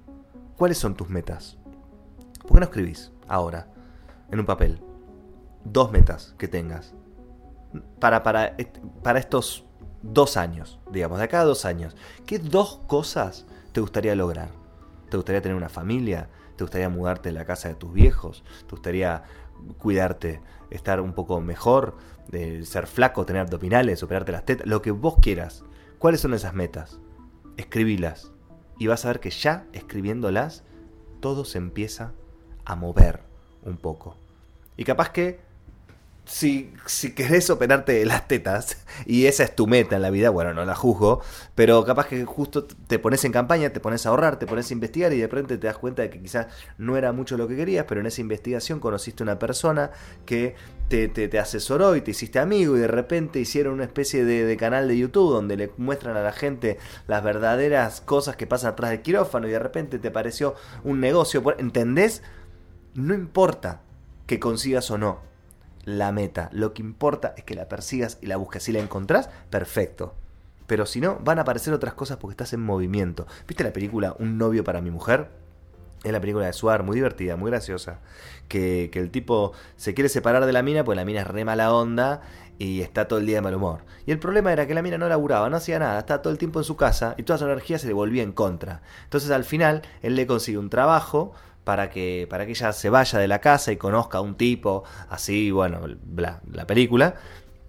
¿Cuáles 0.58 0.78
son 0.78 0.96
tus 0.96 1.10
metas? 1.10 1.58
¿Por 2.44 2.54
qué 2.54 2.60
no 2.60 2.66
escribís 2.66 3.12
ahora 3.28 3.68
en 4.32 4.40
un 4.40 4.46
papel 4.46 4.80
dos 5.66 5.92
metas 5.92 6.36
que 6.38 6.48
tengas? 6.48 6.94
Para, 8.00 8.24
para, 8.24 8.56
para 9.04 9.20
estos 9.20 9.66
dos 10.02 10.38
años, 10.38 10.80
digamos, 10.92 11.18
de 11.18 11.26
acá 11.26 11.42
a 11.42 11.46
dos 11.46 11.66
años, 11.66 11.96
¿qué 12.26 12.40
dos 12.40 12.80
cosas 12.88 13.46
te 13.72 13.82
gustaría 13.82 14.16
lograr? 14.16 14.50
¿Te 15.10 15.18
gustaría 15.18 15.42
tener 15.42 15.58
una 15.58 15.70
familia? 15.70 16.30
¿Te 16.56 16.64
gustaría 16.64 16.90
mudarte 16.90 17.30
de 17.30 17.34
la 17.34 17.46
casa 17.46 17.70
de 17.70 17.76
tus 17.76 17.94
viejos? 17.94 18.44
¿Te 18.66 18.72
gustaría 18.72 19.24
cuidarte, 19.78 20.42
estar 20.70 21.02
un 21.02 21.14
poco 21.14 21.42
mejor, 21.42 21.98
de 22.28 22.66
ser 22.66 22.88
flaco, 22.88 23.26
tener 23.26 23.42
abdominales, 23.42 24.04
operarte 24.04 24.32
las 24.32 24.46
tetas? 24.46 24.68
Lo 24.68 24.82
que 24.82 24.92
vos 24.92 25.16
quieras. 25.22 25.64
¿Cuáles 25.98 26.22
son 26.22 26.34
esas 26.34 26.54
metas? 26.54 27.00
Escribilas. 27.58 28.32
Y 28.78 28.88
vas 28.88 29.04
a 29.04 29.10
ver 29.10 29.20
que 29.20 29.32
ya 29.32 29.66
escribiéndolas, 29.74 30.64
todo 31.20 31.44
se 31.44 31.58
empieza 31.58 32.14
a 32.66 32.76
mover 32.76 33.22
un 33.64 33.78
poco. 33.78 34.16
Y 34.78 34.86
capaz 34.86 35.10
que 35.10 35.40
si, 36.30 36.72
si 36.86 37.16
querés 37.16 37.50
operarte 37.50 38.06
las 38.06 38.28
tetas 38.28 38.78
y 39.08 39.26
esa 39.26 39.44
es 39.44 39.56
tu 39.56 39.66
meta 39.66 39.96
en 39.96 40.04
la 40.04 40.12
vida, 40.12 40.30
bueno, 40.30 40.54
no 40.54 40.64
la 40.64 40.76
juzgo, 40.76 41.22
pero 41.56 41.84
capaz 41.84 42.06
que 42.06 42.24
justo 42.24 42.66
te 42.66 43.00
pones 43.00 43.26
en 43.26 43.32
campaña, 43.32 43.72
te 43.72 43.80
pones 43.80 44.06
a 44.06 44.10
ahorrar, 44.10 44.38
te 44.38 44.46
pones 44.46 44.70
a 44.70 44.74
investigar 44.74 45.12
y 45.12 45.18
de 45.18 45.28
repente 45.28 45.58
te 45.58 45.66
das 45.66 45.80
cuenta 45.80 46.04
de 46.04 46.12
que 46.12 46.22
quizás 46.22 46.48
no 46.78 46.98
era 46.98 47.14
mucho 47.14 47.36
lo 47.36 47.48
que 47.48 47.56
querías, 47.56 47.86
pero 47.88 48.00
en 48.00 48.08
esa 48.08 48.22
investigación 48.22 48.80
conociste 48.80 49.24
una 49.24 49.40
persona 49.40 49.90
que 50.26 50.54
te, 50.88 51.08
te, 51.08 51.30
te 51.30 51.40
asesoró 51.40 51.96
y 51.96 52.02
te 52.02 52.12
hiciste 52.12 52.38
amigo 52.38 52.78
y 52.78 52.80
de 52.80 52.88
repente 52.88 53.40
hicieron 53.40 53.74
una 53.74 53.86
especie 53.86 54.24
de, 54.24 54.46
de, 54.46 54.58
canal 54.58 54.88
de 54.88 55.00
YouTube 55.00 55.34
donde 55.34 55.58
le 55.58 55.72
muestran 55.78 56.16
a 56.16 56.22
la 56.22 56.32
gente 56.32 56.78
las 57.08 57.24
verdaderas 57.24 58.02
cosas 58.02 58.36
que 58.36 58.46
pasan 58.46 58.74
atrás 58.74 58.92
del 58.92 59.02
quirófano 59.02 59.48
y 59.48 59.52
de 59.52 59.60
repente 59.60 59.98
te 59.98 60.12
pareció 60.12 60.54
un 60.84 61.00
negocio, 61.00 61.44
¿entendés? 61.58 62.22
No 62.94 63.16
importa 63.16 63.82
que 64.28 64.40
consigas 64.40 64.92
o 64.92 65.00
no 65.00 65.29
la 65.86 66.12
meta. 66.12 66.50
Lo 66.52 66.74
que 66.74 66.82
importa 66.82 67.34
es 67.38 67.44
que 67.44 67.56
la 67.56 67.68
persigas 67.68 68.18
y 68.22 68.28
la 68.28 68.38
busques. 68.38 68.64
Si 68.64 68.72
la 68.72 68.80
encontrás, 68.80 69.30
perfecto. 69.50 70.14
Pero 70.68 70.86
si 70.86 71.02
no, 71.02 71.20
van 71.24 71.40
a 71.40 71.42
aparecer 71.42 71.74
otras 71.74 71.94
cosas 71.94 72.18
porque 72.18 72.34
estás 72.34 72.54
en 72.54 72.62
movimiento. 72.62 73.26
¿Viste 73.48 73.64
la 73.64 73.74
película 73.74 74.16
Un 74.20 74.38
novio 74.38 74.64
para 74.64 74.82
mi 74.82 74.92
mujer? 74.92 75.30
Es 76.04 76.12
la 76.12 76.22
película 76.22 76.46
de 76.46 76.54
Suar, 76.54 76.84
muy 76.84 76.96
divertida, 76.96 77.36
muy 77.36 77.52
graciosa. 77.52 78.00
Que, 78.48 78.90
que, 78.92 79.00
el 79.00 79.12
tipo 79.12 79.52
se 79.76 79.94
quiere 79.94 80.10
separar 80.10 80.46
de 80.46 80.54
la 80.54 80.62
mina, 80.62 80.84
pues 80.84 80.96
la 80.96 81.06
mina 81.06 81.22
es 81.22 81.28
re 81.28 81.44
mala 81.44 81.74
onda 81.74 82.22
y 82.60 82.82
está 82.82 83.08
todo 83.08 83.20
el 83.20 83.26
día 83.26 83.38
de 83.38 83.42
mal 83.42 83.56
humor. 83.56 83.80
Y 84.06 84.12
el 84.12 84.20
problema 84.20 84.54
era 84.54 84.68
que 84.68 84.74
la 84.74 84.82
mina 84.82 84.98
no 84.98 85.10
laburaba, 85.10 85.50
no 85.50 85.58
hacía 85.58 85.80
nada, 85.80 86.00
estaba 86.00 86.22
todo 86.22 86.32
el 86.32 86.38
tiempo 86.38 86.60
en 86.60 86.66
su 86.66 86.76
casa 86.76 87.16
y 87.18 87.24
toda 87.24 87.40
su 87.40 87.46
energía 87.46 87.80
se 87.80 87.88
le 87.88 87.94
volvía 87.94 88.22
en 88.22 88.34
contra. 88.34 88.82
Entonces 89.06 89.32
al 89.32 89.46
final 89.46 89.82
él 90.02 90.16
le 90.16 90.28
consigue 90.28 90.58
un 90.58 90.70
trabajo 90.70 91.34
para 91.70 91.92
que, 91.92 92.26
para 92.28 92.48
que 92.48 92.54
ella 92.54 92.74
se 92.74 92.90
vaya 92.90 93.20
de 93.20 93.28
la 93.28 93.42
casa 93.42 93.72
y 93.72 93.78
conozca 93.78 94.18
a 94.18 94.22
un 94.22 94.34
tipo, 94.34 94.86
así, 95.08 95.52
bueno, 95.52 95.82
bla, 96.04 96.42
la 96.52 96.66
película. 96.66 97.14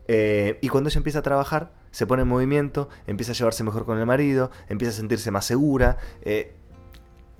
Eh, 0.08 0.58
y 0.62 0.68
cuando 0.68 0.88
ella 0.88 0.96
empieza 0.96 1.18
a 1.18 1.22
trabajar, 1.22 1.72
se 1.90 2.06
pone 2.06 2.22
en 2.22 2.28
movimiento, 2.28 2.88
empieza 3.06 3.32
a 3.32 3.34
llevarse 3.34 3.62
mejor 3.62 3.84
con 3.84 3.98
el 3.98 4.06
marido, 4.06 4.50
empieza 4.70 4.94
a 4.94 4.96
sentirse 4.96 5.30
más 5.30 5.44
segura. 5.44 5.98
Eh, 6.22 6.54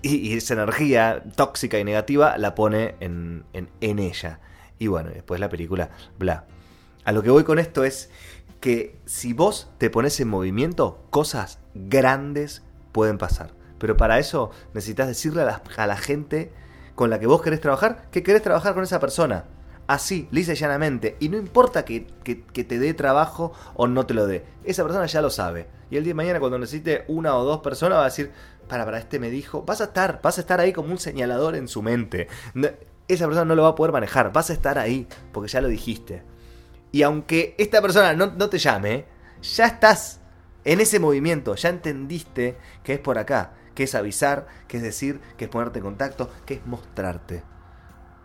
y, 0.02 0.16
y, 0.16 0.34
esa 0.34 0.52
energía 0.52 1.24
tóxica 1.34 1.78
y 1.78 1.84
negativa 1.84 2.36
la 2.36 2.54
pone 2.54 2.94
en, 3.00 3.44
en, 3.54 3.70
en 3.80 3.98
ella. 3.98 4.40
Y 4.78 4.88
bueno, 4.88 5.08
después 5.08 5.40
la 5.40 5.48
película, 5.48 5.88
bla. 6.18 6.44
A 7.06 7.12
lo 7.12 7.22
que 7.22 7.30
voy 7.30 7.44
con 7.44 7.58
esto 7.58 7.84
es 7.84 8.10
que 8.60 8.98
si 9.06 9.32
vos 9.32 9.70
te 9.78 9.88
pones 9.88 10.20
en 10.20 10.28
movimiento, 10.28 11.06
cosas 11.08 11.58
grandes 11.74 12.62
pueden 12.92 13.16
pasar. 13.16 13.58
Pero 13.80 13.96
para 13.96 14.18
eso 14.18 14.50
necesitas 14.74 15.08
decirle 15.08 15.42
a 15.42 15.86
la, 15.86 15.96
gente 15.96 16.52
con 16.94 17.08
la 17.08 17.18
que 17.18 17.26
vos 17.26 17.40
querés 17.40 17.60
trabajar 17.60 18.08
que 18.12 18.22
querés 18.22 18.42
trabajar 18.42 18.74
con 18.74 18.84
esa 18.84 19.00
persona. 19.00 19.46
Así, 19.86 20.28
lisa 20.30 20.52
y 20.52 20.56
llanamente. 20.56 21.16
Y 21.18 21.30
no 21.30 21.38
importa 21.38 21.84
que, 21.84 22.06
que, 22.22 22.44
que, 22.44 22.62
te 22.62 22.78
dé 22.78 22.94
trabajo 22.94 23.52
o 23.74 23.88
no 23.88 24.06
te 24.06 24.14
lo 24.14 24.26
dé. 24.26 24.44
Esa 24.64 24.84
persona 24.84 25.06
ya 25.06 25.22
lo 25.22 25.30
sabe. 25.30 25.66
Y 25.90 25.96
el 25.96 26.04
día 26.04 26.10
de 26.10 26.14
mañana 26.14 26.38
cuando 26.38 26.58
necesite 26.58 27.04
una 27.08 27.34
o 27.36 27.44
dos 27.44 27.60
personas 27.60 27.98
va 27.98 28.02
a 28.02 28.04
decir, 28.04 28.30
para, 28.68 28.84
para, 28.84 28.98
este 28.98 29.18
me 29.18 29.30
dijo, 29.30 29.62
vas 29.62 29.80
a 29.80 29.84
estar, 29.84 30.20
vas 30.22 30.38
a 30.38 30.42
estar 30.42 30.60
ahí 30.60 30.72
como 30.72 30.92
un 30.92 30.98
señalador 30.98 31.56
en 31.56 31.66
su 31.66 31.82
mente. 31.82 32.28
Esa 33.08 33.24
persona 33.24 33.46
no 33.46 33.54
lo 33.56 33.62
va 33.62 33.70
a 33.70 33.74
poder 33.74 33.92
manejar. 33.92 34.30
Vas 34.30 34.50
a 34.50 34.52
estar 34.52 34.78
ahí 34.78 35.08
porque 35.32 35.50
ya 35.50 35.62
lo 35.62 35.68
dijiste. 35.68 36.22
Y 36.92 37.02
aunque 37.02 37.54
esta 37.58 37.80
persona 37.80 38.12
no, 38.12 38.26
no 38.26 38.50
te 38.50 38.58
llame, 38.58 39.06
ya 39.42 39.66
estás 39.66 40.20
en 40.64 40.80
ese 40.80 41.00
movimiento. 41.00 41.54
Ya 41.54 41.70
entendiste 41.70 42.58
que 42.84 42.92
es 42.92 43.00
por 43.00 43.18
acá 43.18 43.54
que 43.74 43.84
es 43.84 43.94
avisar, 43.94 44.46
que 44.68 44.78
es 44.78 44.82
decir, 44.82 45.20
que 45.36 45.46
es 45.46 45.50
ponerte 45.50 45.78
en 45.78 45.84
contacto, 45.84 46.30
que 46.46 46.54
es 46.54 46.66
mostrarte. 46.66 47.42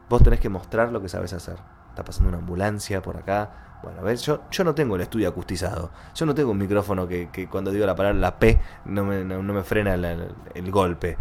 Vos 0.10 0.24
tenés 0.24 0.40
que 0.40 0.50
mostrar 0.50 0.92
lo 0.92 1.02
que 1.02 1.10
sabes 1.10 1.34
hacer. 1.34 1.58
Está 1.90 2.04
pasando 2.04 2.30
una 2.30 2.38
ambulancia 2.38 3.02
por 3.02 3.18
acá. 3.18 3.80
Bueno, 3.82 4.02
a 4.02 4.04
ver, 4.04 4.18
yo, 4.18 4.42
yo 4.52 4.64
no 4.64 4.76
tengo 4.76 4.96
el 4.96 5.02
estudio 5.02 5.30
acustizado. 5.30 5.92
Yo 6.14 6.26
no 6.26 6.36
tengo 6.36 6.52
un 6.52 6.58
micrófono 6.58 7.08
que, 7.08 7.30
que 7.32 7.48
cuando 7.48 7.72
digo 7.72 7.86
la 7.86 7.96
palabra 7.96 8.20
la 8.20 8.40
P 8.40 8.60
no 8.86 9.06
me, 9.06 9.24
no, 9.24 9.42
me 9.42 9.64
frena 9.64 9.96
el 9.96 10.72
golpe. 10.72 11.18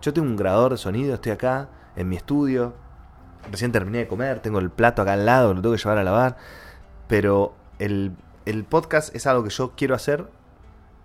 Yo 0.00 0.12
tengo 0.12 0.28
un 0.28 0.36
grabador 0.36 0.72
de 0.72 0.78
sonido, 0.78 1.14
estoy 1.14 1.32
acá 1.32 1.68
en 1.96 2.08
mi 2.08 2.16
estudio. 2.16 2.74
Recién 3.50 3.72
terminé 3.72 3.98
de 3.98 4.08
comer, 4.08 4.40
tengo 4.40 4.58
el 4.58 4.70
plato 4.70 5.02
acá 5.02 5.14
al 5.14 5.26
lado, 5.26 5.54
lo 5.54 5.62
tengo 5.62 5.74
que 5.74 5.82
llevar 5.82 5.98
a 5.98 6.04
lavar. 6.04 6.36
Pero 7.08 7.54
el, 7.78 8.16
el 8.46 8.64
podcast 8.64 9.14
es 9.14 9.26
algo 9.26 9.42
que 9.42 9.50
yo 9.50 9.72
quiero 9.76 9.94
hacer 9.94 10.28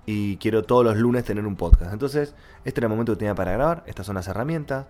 y 0.05 0.37
quiero 0.37 0.63
todos 0.63 0.83
los 0.83 0.97
lunes 0.97 1.23
tener 1.23 1.45
un 1.45 1.55
podcast. 1.55 1.93
Entonces, 1.93 2.35
este 2.65 2.79
era 2.79 2.87
el 2.87 2.91
momento 2.91 3.13
que 3.13 3.19
tenía 3.19 3.35
para 3.35 3.51
grabar, 3.53 3.83
estas 3.87 4.05
son 4.05 4.15
las 4.15 4.27
herramientas, 4.27 4.87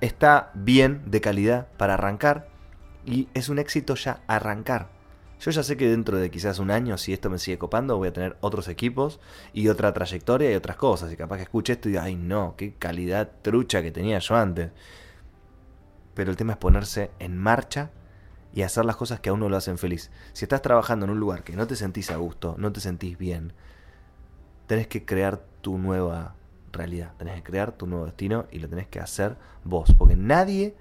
está 0.00 0.50
bien 0.54 1.02
de 1.06 1.20
calidad 1.20 1.68
para 1.76 1.94
arrancar 1.94 2.48
y 3.04 3.28
es 3.34 3.48
un 3.48 3.58
éxito 3.58 3.94
ya 3.94 4.20
arrancar. 4.26 4.88
Yo 5.40 5.52
ya 5.52 5.62
sé 5.62 5.76
que 5.76 5.88
dentro 5.88 6.18
de 6.18 6.30
quizás 6.30 6.58
un 6.58 6.70
año, 6.70 6.98
si 6.98 7.12
esto 7.12 7.30
me 7.30 7.38
sigue 7.38 7.58
copando, 7.58 7.96
voy 7.96 8.08
a 8.08 8.12
tener 8.12 8.36
otros 8.40 8.66
equipos 8.66 9.20
y 9.52 9.68
otra 9.68 9.92
trayectoria 9.92 10.50
y 10.50 10.54
otras 10.54 10.76
cosas. 10.76 11.12
Y 11.12 11.16
capaz 11.16 11.36
que 11.36 11.42
escuche 11.44 11.74
esto 11.74 11.88
y 11.88 11.92
diga, 11.92 12.04
ay 12.04 12.16
no, 12.16 12.54
qué 12.56 12.74
calidad 12.74 13.30
trucha 13.42 13.80
que 13.80 13.92
tenía 13.92 14.18
yo 14.18 14.34
antes. 14.34 14.72
Pero 16.14 16.32
el 16.32 16.36
tema 16.36 16.54
es 16.54 16.58
ponerse 16.58 17.12
en 17.20 17.36
marcha 17.36 17.90
y 18.52 18.62
hacer 18.62 18.84
las 18.84 18.96
cosas 18.96 19.20
que 19.20 19.28
a 19.28 19.32
uno 19.32 19.48
lo 19.48 19.56
hacen 19.56 19.78
feliz. 19.78 20.10
Si 20.32 20.44
estás 20.44 20.60
trabajando 20.62 21.04
en 21.04 21.12
un 21.12 21.20
lugar 21.20 21.44
que 21.44 21.54
no 21.54 21.68
te 21.68 21.76
sentís 21.76 22.10
a 22.10 22.16
gusto, 22.16 22.56
no 22.58 22.72
te 22.72 22.80
sentís 22.80 23.16
bien, 23.16 23.52
tenés 24.68 24.86
que 24.86 25.04
crear 25.04 25.42
tu 25.60 25.78
nueva 25.78 26.36
realidad, 26.70 27.14
tenés 27.18 27.34
que 27.36 27.42
crear 27.42 27.72
tu 27.72 27.88
nuevo 27.88 28.04
destino 28.04 28.46
y 28.52 28.60
lo 28.60 28.68
tenés 28.68 28.86
que 28.86 29.00
hacer 29.00 29.36
vos, 29.64 29.92
porque 29.94 30.14
nadie 30.14 30.76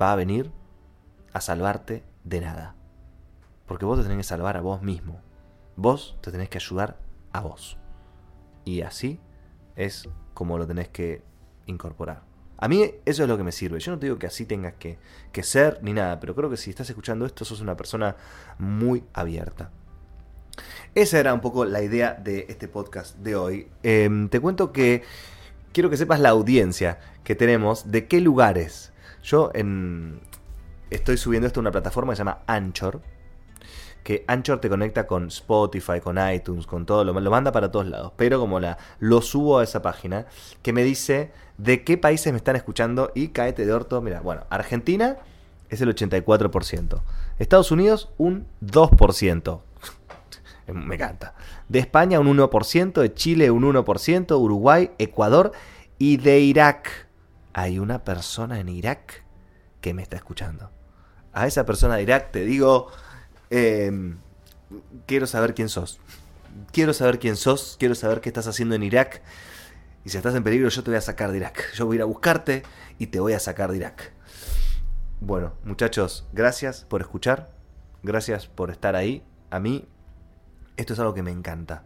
va 0.00 0.12
a 0.12 0.16
venir 0.16 0.50
a 1.32 1.40
salvarte 1.40 2.04
de 2.24 2.40
nada. 2.42 2.74
Porque 3.66 3.86
vos 3.86 3.98
te 3.98 4.02
tenés 4.02 4.18
que 4.18 4.24
salvar 4.24 4.56
a 4.58 4.60
vos 4.60 4.82
mismo. 4.82 5.20
Vos 5.76 6.18
te 6.20 6.30
tenés 6.30 6.50
que 6.50 6.58
ayudar 6.58 6.98
a 7.32 7.40
vos. 7.40 7.78
Y 8.64 8.82
así 8.82 9.18
es 9.76 10.08
como 10.34 10.58
lo 10.58 10.66
tenés 10.66 10.88
que 10.88 11.22
incorporar. 11.66 12.22
A 12.58 12.68
mí 12.68 12.84
eso 13.04 13.22
es 13.22 13.28
lo 13.28 13.36
que 13.36 13.44
me 13.44 13.52
sirve. 13.52 13.80
Yo 13.80 13.92
no 13.92 13.98
te 13.98 14.06
digo 14.06 14.18
que 14.18 14.26
así 14.26 14.46
tengas 14.46 14.74
que, 14.74 14.98
ser 15.42 15.78
ni 15.82 15.92
nada, 15.92 16.20
pero 16.20 16.34
creo 16.34 16.50
que 16.50 16.56
si 16.56 16.70
estás 16.70 16.88
escuchando 16.90 17.24
esto 17.24 17.44
sos 17.44 17.60
una 17.60 17.76
persona 17.76 18.16
muy 18.58 19.04
abierta. 19.12 19.70
Esa 20.94 21.18
era 21.18 21.34
un 21.34 21.40
poco 21.40 21.64
la 21.64 21.82
idea 21.82 22.14
de 22.14 22.46
este 22.48 22.68
podcast 22.68 23.16
de 23.18 23.36
hoy. 23.36 23.68
Em, 23.82 24.28
te 24.28 24.40
cuento 24.40 24.72
que 24.72 25.02
quiero 25.72 25.90
que 25.90 25.96
sepas 25.96 26.20
la 26.20 26.30
audiencia 26.30 26.98
que 27.24 27.34
tenemos, 27.34 27.90
de 27.90 28.06
qué 28.06 28.20
lugares. 28.20 28.92
Yo 29.22 29.50
en, 29.54 30.20
estoy 30.90 31.16
subiendo 31.16 31.46
esto 31.46 31.60
a 31.60 31.62
una 31.62 31.70
plataforma 31.70 32.12
que 32.12 32.16
se 32.16 32.20
llama 32.20 32.40
Anchor 32.46 33.00
que 34.02 34.24
Anchor 34.26 34.60
te 34.60 34.68
conecta 34.68 35.06
con 35.06 35.28
Spotify, 35.28 36.00
con 36.00 36.18
iTunes, 36.18 36.66
con 36.66 36.86
todo, 36.86 37.04
lo, 37.04 37.18
lo 37.18 37.30
manda 37.30 37.52
para 37.52 37.70
todos 37.70 37.86
lados. 37.86 38.12
Pero 38.16 38.40
como 38.40 38.60
la, 38.60 38.78
lo 38.98 39.22
subo 39.22 39.58
a 39.58 39.64
esa 39.64 39.82
página 39.82 40.26
que 40.62 40.72
me 40.72 40.82
dice 40.82 41.30
de 41.58 41.84
qué 41.84 41.98
países 41.98 42.32
me 42.32 42.36
están 42.36 42.56
escuchando 42.56 43.12
y 43.14 43.28
caete 43.28 43.64
de 43.64 43.72
orto. 43.72 44.00
Mira, 44.00 44.20
bueno, 44.20 44.44
Argentina 44.50 45.16
es 45.68 45.80
el 45.80 45.94
84%. 45.94 47.00
Estados 47.38 47.70
Unidos 47.70 48.10
un 48.18 48.46
2%. 48.64 49.60
Me 50.66 50.94
encanta. 50.94 51.34
De 51.68 51.78
España 51.78 52.20
un 52.20 52.28
1%, 52.36 53.00
de 53.00 53.14
Chile 53.14 53.50
un 53.50 53.64
1%, 53.64 54.40
Uruguay, 54.40 54.90
Ecuador 54.98 55.52
y 55.98 56.18
de 56.18 56.40
Irak. 56.40 57.08
Hay 57.52 57.78
una 57.78 58.04
persona 58.04 58.60
en 58.60 58.68
Irak 58.68 59.24
que 59.80 59.94
me 59.94 60.02
está 60.02 60.16
escuchando. 60.16 60.70
A 61.32 61.46
esa 61.46 61.64
persona 61.64 61.96
de 61.96 62.02
Irak 62.02 62.30
te 62.30 62.44
digo, 62.44 62.90
Em, 63.54 64.16
quiero 65.04 65.26
saber 65.26 65.52
quién 65.52 65.68
sos. 65.68 66.00
Quiero 66.72 66.94
saber 66.94 67.18
quién 67.18 67.36
sos, 67.36 67.76
quiero 67.78 67.94
saber 67.94 68.22
qué 68.22 68.30
estás 68.30 68.46
haciendo 68.46 68.74
en 68.74 68.82
Irak. 68.82 69.20
Y 70.06 70.08
si 70.08 70.16
estás 70.16 70.34
en 70.34 70.42
peligro, 70.42 70.70
yo 70.70 70.82
te 70.82 70.90
voy 70.90 70.96
a 70.96 71.02
sacar 71.02 71.30
de 71.30 71.36
Irak. 71.36 71.70
Yo 71.74 71.84
voy 71.84 71.96
a 71.96 71.98
ir 71.98 72.02
a 72.02 72.06
buscarte 72.06 72.62
y 72.98 73.08
te 73.08 73.20
voy 73.20 73.34
a 73.34 73.38
sacar 73.38 73.70
de 73.70 73.76
Irak. 73.76 74.14
Bueno, 75.20 75.52
muchachos, 75.64 76.26
gracias 76.32 76.86
por 76.86 77.02
escuchar. 77.02 77.52
Gracias 78.02 78.46
por 78.46 78.70
estar 78.70 78.96
ahí. 78.96 79.22
A 79.50 79.60
mí, 79.60 79.86
esto 80.76 80.92
es 80.92 80.98
algo 80.98 81.14
que 81.14 81.22
me 81.22 81.30
encanta. 81.30 81.84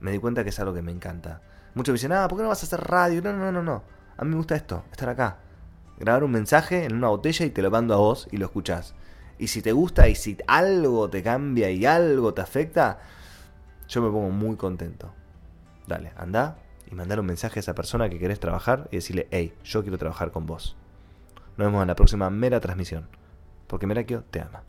Me 0.00 0.12
di 0.12 0.18
cuenta 0.18 0.42
que 0.44 0.50
es 0.50 0.60
algo 0.60 0.74
que 0.74 0.82
me 0.82 0.92
encanta. 0.92 1.40
Muchos 1.74 1.92
me 1.92 1.96
dicen, 1.96 2.12
ah, 2.12 2.28
¿por 2.28 2.38
qué 2.38 2.42
no 2.42 2.48
vas 2.48 2.62
a 2.62 2.66
hacer 2.66 2.80
radio? 2.80 3.22
No, 3.22 3.32
no, 3.32 3.50
no, 3.50 3.62
no. 3.62 3.82
A 4.16 4.24
mí 4.24 4.30
me 4.30 4.36
gusta 4.36 4.54
esto, 4.54 4.84
estar 4.90 5.08
acá. 5.08 5.38
Grabar 5.98 6.24
un 6.24 6.30
mensaje 6.30 6.84
en 6.84 6.94
una 6.94 7.08
botella 7.08 7.46
y 7.46 7.50
te 7.50 7.62
lo 7.62 7.70
mando 7.70 7.94
a 7.94 7.98
vos 7.98 8.28
y 8.30 8.36
lo 8.36 8.46
escuchás. 8.46 8.94
Y 9.38 9.48
si 9.48 9.62
te 9.62 9.72
gusta 9.72 10.08
y 10.08 10.14
si 10.14 10.36
algo 10.46 11.10
te 11.10 11.22
cambia 11.22 11.70
y 11.70 11.86
algo 11.86 12.34
te 12.34 12.42
afecta, 12.42 12.98
yo 13.88 14.02
me 14.02 14.10
pongo 14.10 14.30
muy 14.30 14.56
contento. 14.56 15.12
Dale, 15.86 16.12
anda 16.16 16.58
y 16.90 16.94
mandar 16.94 17.20
un 17.20 17.26
mensaje 17.26 17.58
a 17.58 17.60
esa 17.60 17.74
persona 17.74 18.08
que 18.08 18.18
querés 18.18 18.40
trabajar 18.40 18.88
y 18.90 18.96
decirle, 18.96 19.28
hey, 19.30 19.54
yo 19.64 19.82
quiero 19.82 19.98
trabajar 19.98 20.30
con 20.30 20.46
vos. 20.46 20.76
Nos 21.56 21.66
vemos 21.66 21.82
en 21.82 21.88
la 21.88 21.96
próxima 21.96 22.30
mera 22.30 22.60
transmisión. 22.60 23.08
Porque 23.66 23.86
Merakio 23.86 24.24
te 24.30 24.40
ama. 24.40 24.62